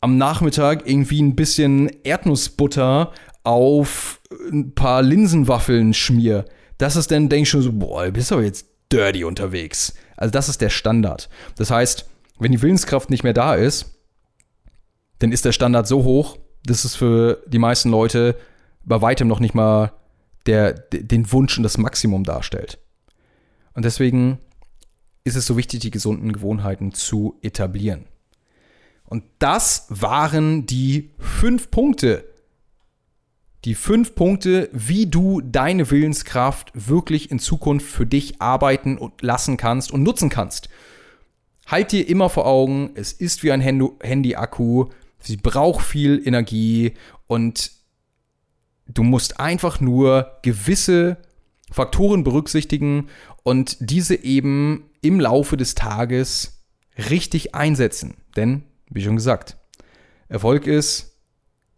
am 0.00 0.18
Nachmittag 0.18 0.88
irgendwie 0.88 1.20
ein 1.20 1.36
bisschen 1.36 1.90
Erdnussbutter 2.04 3.12
auf 3.42 4.20
ein 4.50 4.74
paar 4.74 5.02
Linsenwaffeln 5.02 5.94
schmier. 5.94 6.44
Das 6.78 6.96
ist 6.96 7.10
dann, 7.10 7.28
denke 7.28 7.42
ich 7.44 7.48
schon 7.48 7.62
so, 7.62 7.72
boah, 7.72 8.04
du 8.04 8.12
bist 8.12 8.32
aber 8.32 8.42
jetzt 8.42 8.66
dirty 8.92 9.24
unterwegs. 9.24 9.94
Also 10.16 10.30
das 10.32 10.48
ist 10.48 10.60
der 10.60 10.70
Standard. 10.70 11.28
Das 11.56 11.70
heißt, 11.70 12.08
wenn 12.38 12.52
die 12.52 12.62
Willenskraft 12.62 13.10
nicht 13.10 13.24
mehr 13.24 13.32
da 13.32 13.54
ist, 13.54 13.98
dann 15.18 15.32
ist 15.32 15.44
der 15.44 15.52
Standard 15.52 15.86
so 15.86 16.04
hoch, 16.04 16.38
dass 16.66 16.84
es 16.84 16.94
für 16.94 17.42
die 17.46 17.58
meisten 17.58 17.90
Leute 17.90 18.36
bei 18.84 19.00
weitem 19.00 19.28
noch 19.28 19.40
nicht 19.40 19.54
mal 19.54 19.92
der 20.46 20.72
den 20.72 21.30
Wunsch 21.32 21.56
und 21.56 21.64
das 21.64 21.78
Maximum 21.78 22.24
darstellt. 22.24 22.78
Und 23.74 23.84
deswegen 23.84 24.38
ist 25.24 25.36
es 25.36 25.46
so 25.46 25.56
wichtig, 25.56 25.80
die 25.80 25.90
gesunden 25.90 26.32
Gewohnheiten 26.32 26.92
zu 26.92 27.36
etablieren. 27.42 28.06
Und 29.04 29.24
das 29.38 29.86
waren 29.88 30.66
die 30.66 31.10
fünf 31.18 31.70
Punkte. 31.70 32.24
Die 33.64 33.74
fünf 33.74 34.14
Punkte, 34.14 34.68
wie 34.72 35.06
du 35.06 35.40
deine 35.40 35.90
Willenskraft 35.90 36.70
wirklich 36.74 37.30
in 37.30 37.40
Zukunft 37.40 37.86
für 37.86 38.06
dich 38.06 38.40
arbeiten 38.40 38.98
und 38.98 39.22
lassen 39.22 39.56
kannst 39.56 39.90
und 39.90 40.04
nutzen 40.04 40.28
kannst. 40.28 40.68
Halt 41.66 41.90
dir 41.90 42.08
immer 42.08 42.30
vor 42.30 42.46
Augen, 42.46 42.90
es 42.94 43.12
ist 43.12 43.42
wie 43.42 43.50
ein 43.50 43.60
Handy-Akku, 43.60 44.86
sie 45.26 45.36
braucht 45.36 45.84
viel 45.84 46.22
Energie 46.26 46.94
und 47.26 47.70
Du 48.86 49.02
musst 49.02 49.40
einfach 49.40 49.80
nur 49.80 50.38
gewisse 50.42 51.16
Faktoren 51.70 52.22
berücksichtigen 52.22 53.08
und 53.42 53.76
diese 53.80 54.14
eben 54.14 54.90
im 55.02 55.20
Laufe 55.20 55.56
des 55.56 55.74
Tages 55.74 56.64
richtig 57.10 57.54
einsetzen. 57.54 58.14
Denn, 58.36 58.62
wie 58.88 59.02
schon 59.02 59.16
gesagt, 59.16 59.56
Erfolg 60.28 60.66
ist, 60.66 61.18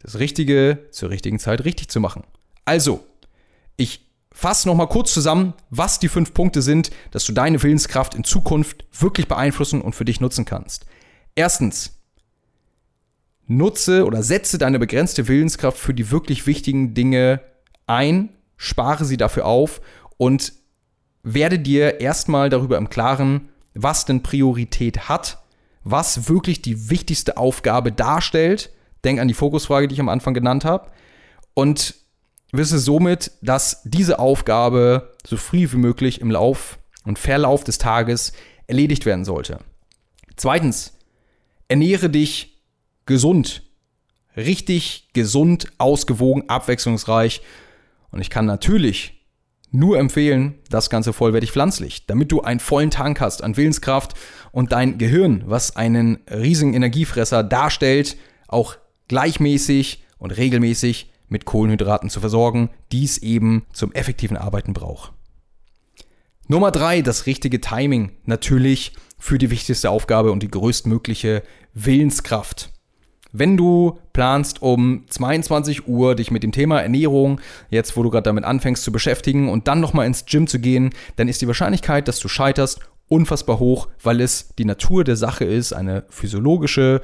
das 0.01 0.19
Richtige 0.19 0.87
zur 0.91 1.09
richtigen 1.09 1.39
Zeit 1.39 1.65
richtig 1.65 1.89
zu 1.89 1.99
machen. 1.99 2.23
Also, 2.63 3.03
ich 3.75 4.07
fasse 4.31 4.67
nochmal 4.67 4.87
kurz 4.87 5.13
zusammen, 5.13 5.53
was 5.71 5.99
die 5.99 6.07
fünf 6.07 6.33
Punkte 6.33 6.61
sind, 6.61 6.91
dass 7.11 7.25
du 7.25 7.33
deine 7.33 7.61
Willenskraft 7.61 8.13
in 8.13 8.23
Zukunft 8.23 8.85
wirklich 8.97 9.27
beeinflussen 9.27 9.81
und 9.81 9.95
für 9.95 10.05
dich 10.05 10.21
nutzen 10.21 10.45
kannst. 10.45 10.85
Erstens, 11.35 11.98
nutze 13.49 14.05
oder 14.05 14.23
setze 14.23 14.57
deine 14.57 14.79
begrenzte 14.79 15.27
Willenskraft 15.27 15.77
für 15.77 15.93
die 15.93 16.11
wirklich 16.11 16.47
wichtigen 16.47 16.93
Dinge 16.93 17.41
ein, 17.87 18.29
spare 18.55 19.03
sie 19.03 19.17
dafür 19.17 19.45
auf 19.45 19.81
und 20.17 20.53
werde 21.23 21.59
dir 21.59 21.99
erstmal 21.99 22.49
darüber 22.49 22.77
im 22.77 22.89
Klaren, 22.89 23.49
was 23.73 24.05
denn 24.05 24.23
Priorität 24.23 25.09
hat, 25.09 25.39
was 25.83 26.29
wirklich 26.29 26.61
die 26.61 26.89
wichtigste 26.89 27.37
Aufgabe 27.37 27.91
darstellt. 27.91 28.69
Denk 29.03 29.19
an 29.19 29.27
die 29.27 29.33
Fokusfrage, 29.33 29.87
die 29.87 29.95
ich 29.95 29.99
am 29.99 30.09
Anfang 30.09 30.33
genannt 30.33 30.63
habe. 30.63 30.91
Und 31.53 31.95
wisse 32.51 32.79
somit, 32.79 33.31
dass 33.41 33.81
diese 33.83 34.19
Aufgabe 34.19 35.13
so 35.25 35.37
früh 35.37 35.71
wie 35.71 35.77
möglich 35.77 36.21
im 36.21 36.31
Lauf 36.31 36.77
und 37.05 37.17
Verlauf 37.17 37.63
des 37.63 37.79
Tages 37.79 38.33
erledigt 38.67 39.05
werden 39.05 39.25
sollte. 39.25 39.59
Zweitens, 40.35 40.93
ernähre 41.67 42.09
dich 42.09 42.58
gesund. 43.09 43.63
Richtig 44.37 45.09
gesund, 45.13 45.67
ausgewogen, 45.79 46.47
abwechslungsreich. 46.47 47.41
Und 48.11 48.21
ich 48.21 48.29
kann 48.29 48.45
natürlich 48.45 49.25
nur 49.71 49.99
empfehlen, 49.99 50.59
das 50.69 50.89
Ganze 50.89 51.11
vollwertig 51.11 51.51
pflanzlich, 51.51 52.05
damit 52.05 52.31
du 52.31 52.41
einen 52.41 52.59
vollen 52.59 52.91
Tank 52.91 53.19
hast 53.19 53.43
an 53.43 53.57
Willenskraft 53.57 54.13
und 54.51 54.71
dein 54.71 54.97
Gehirn, 54.97 55.43
was 55.45 55.75
einen 55.75 56.19
riesigen 56.29 56.73
Energiefresser 56.73 57.43
darstellt, 57.43 58.15
auch 58.47 58.77
gleichmäßig 59.07 60.03
und 60.17 60.31
regelmäßig 60.31 61.11
mit 61.27 61.45
Kohlenhydraten 61.45 62.09
zu 62.09 62.19
versorgen, 62.19 62.69
die 62.91 63.03
es 63.03 63.17
eben 63.17 63.65
zum 63.73 63.91
effektiven 63.91 64.37
Arbeiten 64.37 64.73
braucht. 64.73 65.13
Nummer 66.47 66.71
drei, 66.71 67.01
das 67.01 67.25
richtige 67.25 67.59
Timing. 67.59 68.11
Natürlich 68.25 68.93
für 69.19 69.37
die 69.37 69.51
wichtigste 69.51 69.89
Aufgabe 69.89 70.31
und 70.31 70.41
die 70.41 70.49
größtmögliche 70.49 71.43
Willenskraft. 71.73 72.71
Wenn 73.31 73.57
du 73.57 73.99
planst, 74.13 74.61
um 74.61 75.05
22 75.09 75.87
Uhr 75.87 76.15
dich 76.15 76.31
mit 76.31 76.43
dem 76.43 76.51
Thema 76.51 76.81
Ernährung, 76.81 77.39
jetzt 77.69 77.95
wo 77.95 78.03
du 78.03 78.09
gerade 78.09 78.23
damit 78.23 78.43
anfängst 78.43 78.83
zu 78.83 78.91
beschäftigen 78.91 79.49
und 79.49 79.67
dann 79.67 79.79
nochmal 79.79 80.07
ins 80.07 80.25
Gym 80.25 80.47
zu 80.47 80.59
gehen, 80.59 80.91
dann 81.15 81.27
ist 81.27 81.41
die 81.41 81.47
Wahrscheinlichkeit, 81.47 82.07
dass 82.07 82.19
du 82.19 82.27
scheiterst, 82.27 82.79
unfassbar 83.07 83.59
hoch, 83.59 83.87
weil 84.03 84.21
es 84.21 84.49
die 84.57 84.65
Natur 84.65 85.03
der 85.03 85.15
Sache 85.15 85.45
ist, 85.45 85.73
eine 85.73 86.05
physiologische, 86.09 87.01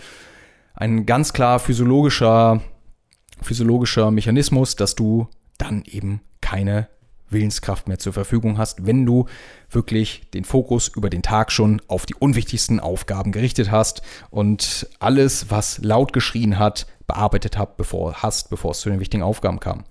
ein 0.76 1.06
ganz 1.06 1.34
klar 1.34 1.60
physiologischer 1.60 2.62
physiologischer 3.42 4.12
Mechanismus, 4.12 4.76
dass 4.76 4.96
du 4.96 5.28
dann 5.58 5.84
eben 5.86 6.22
keine 6.42 6.88
Willenskraft 7.30 7.88
mehr 7.88 8.00
zur 8.00 8.14
Verfügung 8.14 8.58
hast, 8.58 8.86
wenn 8.86 9.06
du 9.06 9.26
wirklich 9.70 10.30
den 10.34 10.44
Fokus 10.44 10.90
über 10.90 11.10
den 11.10 11.22
Tag 11.22 11.52
schon 11.52 11.82
auf 11.88 12.06
die 12.06 12.16
unwichtigsten 12.16 12.80
Aufgaben 12.80 13.32
gerichtet 13.32 13.72
hast 13.72 14.02
und 14.30 14.88
alles, 15.00 15.50
was 15.50 15.80
laut 15.80 16.14
geschrien 16.14 16.60
hat, 16.60 16.88
bearbeitet 17.08 17.58
hast, 17.58 17.78
bevor, 17.78 18.22
hast, 18.22 18.50
bevor 18.50 18.72
es 18.72 18.80
zu 18.80 18.90
den 18.90 19.00
wichtigen 19.00 19.24
Aufgaben 19.24 19.60
kam. 19.60 19.84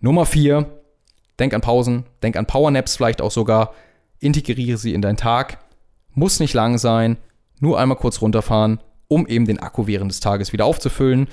Nummer 0.00 0.26
vier, 0.26 0.66
denk 1.38 1.54
an 1.54 1.60
Pausen, 1.60 2.04
denk 2.22 2.36
an 2.36 2.46
Powernaps 2.46 2.96
vielleicht 2.96 3.20
auch 3.20 3.30
sogar, 3.30 3.74
integriere 4.18 4.78
sie 4.78 4.94
in 4.94 5.02
deinen 5.02 5.16
Tag, 5.16 5.58
muss 6.14 6.40
nicht 6.40 6.54
lang 6.54 6.78
sein, 6.78 7.16
nur 7.60 7.78
einmal 7.78 7.98
kurz 7.98 8.20
runterfahren, 8.20 8.80
um 9.08 9.26
eben 9.26 9.46
den 9.46 9.58
Akku 9.58 9.86
während 9.86 10.10
des 10.10 10.20
Tages 10.20 10.52
wieder 10.52 10.64
aufzufüllen 10.64 11.28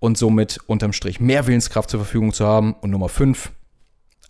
und 0.00 0.16
somit 0.16 0.58
unterm 0.66 0.92
Strich 0.92 1.20
mehr 1.20 1.46
Willenskraft 1.46 1.90
zur 1.90 2.00
Verfügung 2.00 2.32
zu 2.32 2.46
haben. 2.46 2.74
Und 2.80 2.90
Nummer 2.90 3.08
5, 3.08 3.52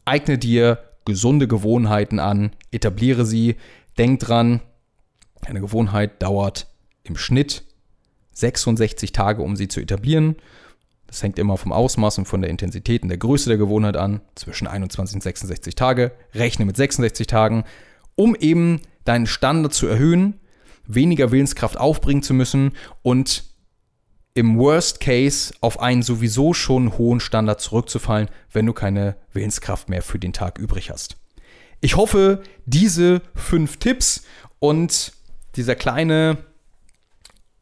eigne 0.08 0.38
dir 0.38 0.78
gesunde 1.04 1.48
Gewohnheiten 1.48 2.18
an, 2.18 2.52
etabliere 2.70 3.24
sie. 3.24 3.56
Denk 3.96 4.20
dran, 4.20 4.60
eine 5.46 5.60
Gewohnheit 5.60 6.22
dauert 6.22 6.66
im 7.02 7.16
Schnitt 7.16 7.64
66 8.32 9.12
Tage, 9.12 9.42
um 9.42 9.56
sie 9.56 9.68
zu 9.68 9.80
etablieren. 9.80 10.36
Das 11.06 11.22
hängt 11.22 11.38
immer 11.38 11.56
vom 11.56 11.72
Ausmaß 11.72 12.18
und 12.18 12.26
von 12.26 12.42
der 12.42 12.50
Intensität 12.50 13.02
und 13.02 13.08
der 13.08 13.18
Größe 13.18 13.48
der 13.48 13.58
Gewohnheit 13.58 13.96
an. 13.96 14.20
Zwischen 14.34 14.66
21 14.66 15.16
und 15.16 15.22
66 15.22 15.74
Tage. 15.74 16.12
Rechne 16.34 16.66
mit 16.66 16.76
66 16.76 17.26
Tagen, 17.26 17.64
um 18.14 18.36
eben 18.36 18.80
deinen 19.04 19.26
Standard 19.26 19.72
zu 19.72 19.86
erhöhen, 19.86 20.38
weniger 20.86 21.30
Willenskraft 21.32 21.78
aufbringen 21.78 22.22
zu 22.22 22.34
müssen 22.34 22.72
und 23.02 23.44
im 24.38 24.56
Worst 24.56 25.00
Case 25.00 25.52
auf 25.60 25.80
einen 25.80 26.04
sowieso 26.04 26.54
schon 26.54 26.96
hohen 26.96 27.18
Standard 27.18 27.60
zurückzufallen, 27.60 28.28
wenn 28.52 28.66
du 28.66 28.72
keine 28.72 29.16
Willenskraft 29.32 29.88
mehr 29.88 30.00
für 30.00 30.20
den 30.20 30.32
Tag 30.32 30.58
übrig 30.58 30.90
hast. 30.90 31.16
Ich 31.80 31.96
hoffe, 31.96 32.44
diese 32.64 33.20
fünf 33.34 33.78
Tipps 33.78 34.22
und 34.60 35.12
dieser 35.56 35.74
kleine 35.74 36.38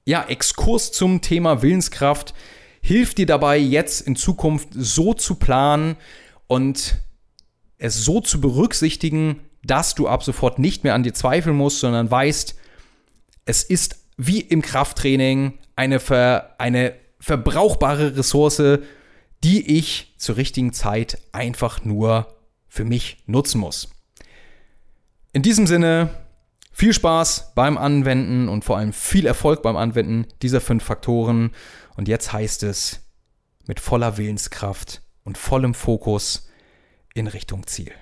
ja, 0.05 0.23
Exkurs 0.25 0.93
zum 0.93 1.23
Thema 1.23 1.63
Willenskraft 1.63 2.35
hilft 2.83 3.17
dir 3.17 3.27
dabei, 3.27 3.57
jetzt 3.57 4.03
in 4.03 4.15
Zukunft 4.15 4.69
so 4.73 5.15
zu 5.15 5.37
planen 5.37 5.97
und 6.47 6.97
es 7.79 8.05
so 8.05 8.21
zu 8.21 8.39
berücksichtigen, 8.39 9.41
dass 9.65 9.95
du 9.95 10.09
ab 10.09 10.23
sofort 10.23 10.59
nicht 10.59 10.85
mehr 10.85 10.93
an 10.93 11.05
dir 11.05 11.15
zweifeln 11.15 11.57
musst, 11.57 11.81
sondern 11.81 12.11
weißt, 12.11 12.55
es 13.47 13.63
ist 13.63 13.97
wie 14.17 14.41
im 14.41 14.63
Krafttraining 14.63 15.59
eine, 15.75 16.01
ver, 16.01 16.55
eine 16.59 16.95
verbrauchbare 17.21 18.17
Ressource, 18.17 18.81
die 19.45 19.79
ich 19.79 20.15
zur 20.17 20.37
richtigen 20.37 20.73
Zeit 20.73 21.19
einfach 21.33 21.85
nur 21.85 22.35
für 22.69 22.85
mich 22.85 23.23
nutzen 23.27 23.61
muss. 23.61 23.89
In 25.33 25.43
diesem 25.43 25.67
Sinne, 25.67 26.11
viel 26.73 26.93
Spaß 26.93 27.53
beim 27.55 27.79
Anwenden 27.79 28.49
und 28.49 28.65
vor 28.65 28.77
allem 28.77 28.93
viel 28.93 29.27
Erfolg 29.27 29.63
beim 29.63 29.77
Anwenden 29.77 30.27
dieser 30.43 30.61
fünf 30.61 30.85
Faktoren. 30.85 31.53
Und 31.97 32.09
jetzt 32.09 32.33
heißt 32.33 32.63
es 32.65 33.01
mit 33.67 33.81
voller 33.81 34.19
Willenskraft 34.19 35.03
und 35.25 35.39
vollem 35.39 35.75
Fokus 35.75 36.49
in 37.15 37.27
Richtung 37.27 37.67
Ziel. 37.67 37.93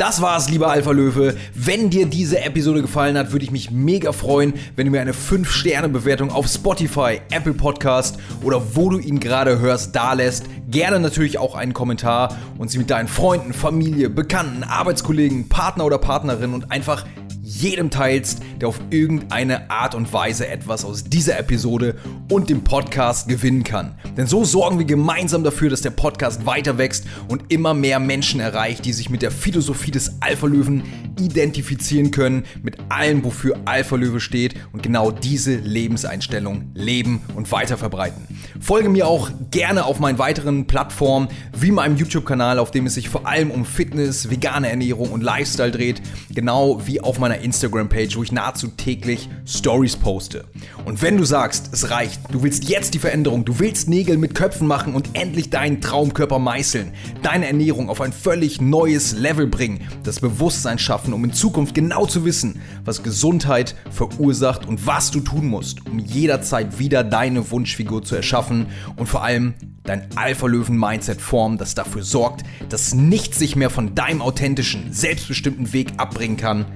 Das 0.00 0.22
war's, 0.22 0.48
lieber 0.48 0.70
Alpha 0.70 0.92
Löwe. 0.92 1.36
Wenn 1.52 1.90
dir 1.90 2.06
diese 2.06 2.40
Episode 2.40 2.80
gefallen 2.80 3.18
hat, 3.18 3.32
würde 3.32 3.44
ich 3.44 3.50
mich 3.50 3.70
mega 3.70 4.12
freuen, 4.12 4.54
wenn 4.74 4.86
du 4.86 4.92
mir 4.92 5.02
eine 5.02 5.12
5-Sterne-Bewertung 5.12 6.30
auf 6.30 6.46
Spotify, 6.46 7.20
Apple 7.30 7.52
Podcast 7.52 8.18
oder 8.42 8.62
wo 8.74 8.88
du 8.88 8.98
ihn 8.98 9.20
gerade 9.20 9.58
hörst, 9.58 9.94
da 9.94 10.14
lässt. 10.14 10.46
Gerne 10.70 11.00
natürlich 11.00 11.36
auch 11.36 11.54
einen 11.54 11.74
Kommentar 11.74 12.34
und 12.56 12.70
sie 12.70 12.78
mit 12.78 12.88
deinen 12.88 13.08
Freunden, 13.08 13.52
Familie, 13.52 14.08
Bekannten, 14.08 14.64
Arbeitskollegen, 14.64 15.50
Partner 15.50 15.84
oder 15.84 15.98
Partnerin 15.98 16.54
und 16.54 16.72
einfach 16.72 17.04
jedem 17.50 17.90
teilst, 17.90 18.42
der 18.60 18.68
auf 18.68 18.80
irgendeine 18.90 19.70
Art 19.70 19.94
und 19.96 20.12
Weise 20.12 20.46
etwas 20.46 20.84
aus 20.84 21.04
dieser 21.04 21.38
Episode 21.38 21.96
und 22.30 22.48
dem 22.48 22.62
Podcast 22.62 23.28
gewinnen 23.28 23.64
kann. 23.64 23.96
Denn 24.16 24.26
so 24.26 24.44
sorgen 24.44 24.78
wir 24.78 24.86
gemeinsam 24.86 25.42
dafür, 25.42 25.68
dass 25.68 25.80
der 25.80 25.90
Podcast 25.90 26.46
weiter 26.46 26.78
wächst 26.78 27.06
und 27.28 27.52
immer 27.52 27.74
mehr 27.74 27.98
Menschen 27.98 28.38
erreicht, 28.38 28.84
die 28.84 28.92
sich 28.92 29.10
mit 29.10 29.22
der 29.22 29.32
Philosophie 29.32 29.90
des 29.90 30.20
Alpha-Löwen 30.20 30.84
identifizieren 31.18 32.12
können, 32.12 32.44
mit 32.62 32.78
allem, 32.88 33.24
wofür 33.24 33.56
Alpha-Löwe 33.64 34.20
steht 34.20 34.54
und 34.72 34.82
genau 34.82 35.10
diese 35.10 35.56
Lebenseinstellung 35.56 36.70
leben 36.74 37.20
und 37.34 37.50
weiter 37.50 37.76
verbreiten. 37.76 38.28
Folge 38.60 38.88
mir 38.88 39.08
auch 39.08 39.30
gerne 39.50 39.84
auf 39.86 39.98
meinen 39.98 40.18
weiteren 40.18 40.66
Plattformen, 40.66 41.28
wie 41.56 41.72
meinem 41.72 41.96
YouTube-Kanal, 41.96 42.58
auf 42.58 42.70
dem 42.70 42.86
es 42.86 42.94
sich 42.94 43.08
vor 43.08 43.26
allem 43.26 43.50
um 43.50 43.64
Fitness, 43.64 44.30
vegane 44.30 44.68
Ernährung 44.68 45.10
und 45.10 45.22
Lifestyle 45.22 45.72
dreht, 45.72 46.00
genau 46.32 46.80
wie 46.86 47.00
auf 47.00 47.18
meiner 47.18 47.39
Instagram-Page, 47.42 48.16
wo 48.16 48.22
ich 48.22 48.32
nahezu 48.32 48.68
täglich 48.68 49.28
Stories 49.46 49.96
poste. 49.96 50.44
Und 50.84 51.02
wenn 51.02 51.16
du 51.16 51.24
sagst, 51.24 51.70
es 51.72 51.90
reicht, 51.90 52.20
du 52.32 52.42
willst 52.42 52.68
jetzt 52.68 52.94
die 52.94 52.98
Veränderung, 52.98 53.44
du 53.44 53.58
willst 53.58 53.88
Nägel 53.88 54.18
mit 54.18 54.34
Köpfen 54.34 54.66
machen 54.66 54.94
und 54.94 55.10
endlich 55.14 55.50
deinen 55.50 55.80
Traumkörper 55.80 56.38
meißeln, 56.38 56.92
deine 57.22 57.46
Ernährung 57.46 57.88
auf 57.88 58.00
ein 58.00 58.12
völlig 58.12 58.60
neues 58.60 59.12
Level 59.12 59.46
bringen, 59.46 59.80
das 60.02 60.20
Bewusstsein 60.20 60.78
schaffen, 60.78 61.12
um 61.12 61.24
in 61.24 61.32
Zukunft 61.32 61.74
genau 61.74 62.06
zu 62.06 62.24
wissen, 62.24 62.60
was 62.84 63.02
Gesundheit 63.02 63.74
verursacht 63.90 64.66
und 64.66 64.86
was 64.86 65.10
du 65.10 65.20
tun 65.20 65.46
musst, 65.46 65.86
um 65.86 65.98
jederzeit 65.98 66.78
wieder 66.78 67.04
deine 67.04 67.50
Wunschfigur 67.50 68.02
zu 68.02 68.16
erschaffen 68.16 68.66
und 68.96 69.08
vor 69.08 69.22
allem 69.22 69.54
dein 69.84 70.06
Alpha-Löwen-Mindset 70.14 71.20
formen, 71.20 71.58
das 71.58 71.74
dafür 71.74 72.02
sorgt, 72.02 72.44
dass 72.68 72.94
nichts 72.94 73.38
sich 73.38 73.56
mehr 73.56 73.70
von 73.70 73.94
deinem 73.94 74.22
authentischen, 74.22 74.92
selbstbestimmten 74.92 75.72
Weg 75.72 75.92
abbringen 75.96 76.36
kann, 76.36 76.66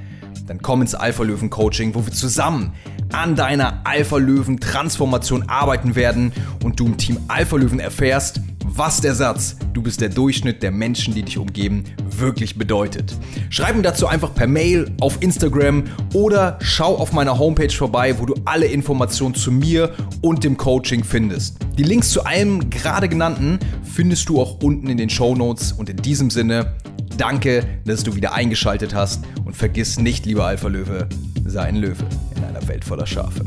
dann 0.46 0.60
komm 0.60 0.82
ins 0.82 0.94
Alpha-Löwen-Coaching, 0.94 1.94
wo 1.94 2.04
wir 2.04 2.12
zusammen 2.12 2.72
an 3.12 3.36
deiner 3.36 3.80
Alpha-Löwen-Transformation 3.84 5.48
arbeiten 5.48 5.94
werden 5.94 6.32
und 6.62 6.78
du 6.78 6.86
im 6.86 6.96
Team 6.96 7.18
Alpha-Löwen 7.28 7.80
erfährst, 7.80 8.40
was 8.76 9.00
der 9.00 9.14
Satz, 9.14 9.56
du 9.72 9.82
bist 9.82 10.00
der 10.00 10.08
Durchschnitt 10.08 10.62
der 10.62 10.72
Menschen, 10.72 11.14
die 11.14 11.22
dich 11.22 11.38
umgeben, 11.38 11.84
wirklich 12.10 12.58
bedeutet. 12.58 13.16
Schreib 13.48 13.76
mir 13.76 13.82
dazu 13.82 14.06
einfach 14.06 14.34
per 14.34 14.46
Mail, 14.46 14.90
auf 15.00 15.22
Instagram 15.22 15.84
oder 16.12 16.58
schau 16.60 16.96
auf 16.96 17.12
meiner 17.12 17.38
Homepage 17.38 17.70
vorbei, 17.70 18.18
wo 18.18 18.26
du 18.26 18.34
alle 18.44 18.66
Informationen 18.66 19.34
zu 19.34 19.52
mir 19.52 19.92
und 20.22 20.42
dem 20.42 20.56
Coaching 20.56 21.04
findest. 21.04 21.58
Die 21.78 21.84
Links 21.84 22.10
zu 22.10 22.24
allem 22.24 22.68
gerade 22.70 23.08
genannten 23.08 23.58
findest 23.82 24.28
du 24.28 24.40
auch 24.40 24.60
unten 24.62 24.88
in 24.88 24.96
den 24.96 25.10
Show 25.10 25.36
Notes 25.36 25.72
und 25.72 25.88
in 25.88 25.98
diesem 25.98 26.30
Sinne, 26.30 26.74
danke, 27.16 27.64
dass 27.84 28.02
du 28.02 28.14
wieder 28.14 28.32
eingeschaltet 28.34 28.94
hast 28.94 29.24
und 29.44 29.56
vergiss 29.56 29.98
nicht, 29.98 30.26
lieber 30.26 30.44
Alpha 30.46 30.68
Löwe, 30.68 31.08
sei 31.46 31.62
ein 31.62 31.76
Löwe 31.76 32.04
in 32.36 32.44
einer 32.44 32.66
Welt 32.68 32.84
voller 32.84 33.06
Schafe. 33.06 33.44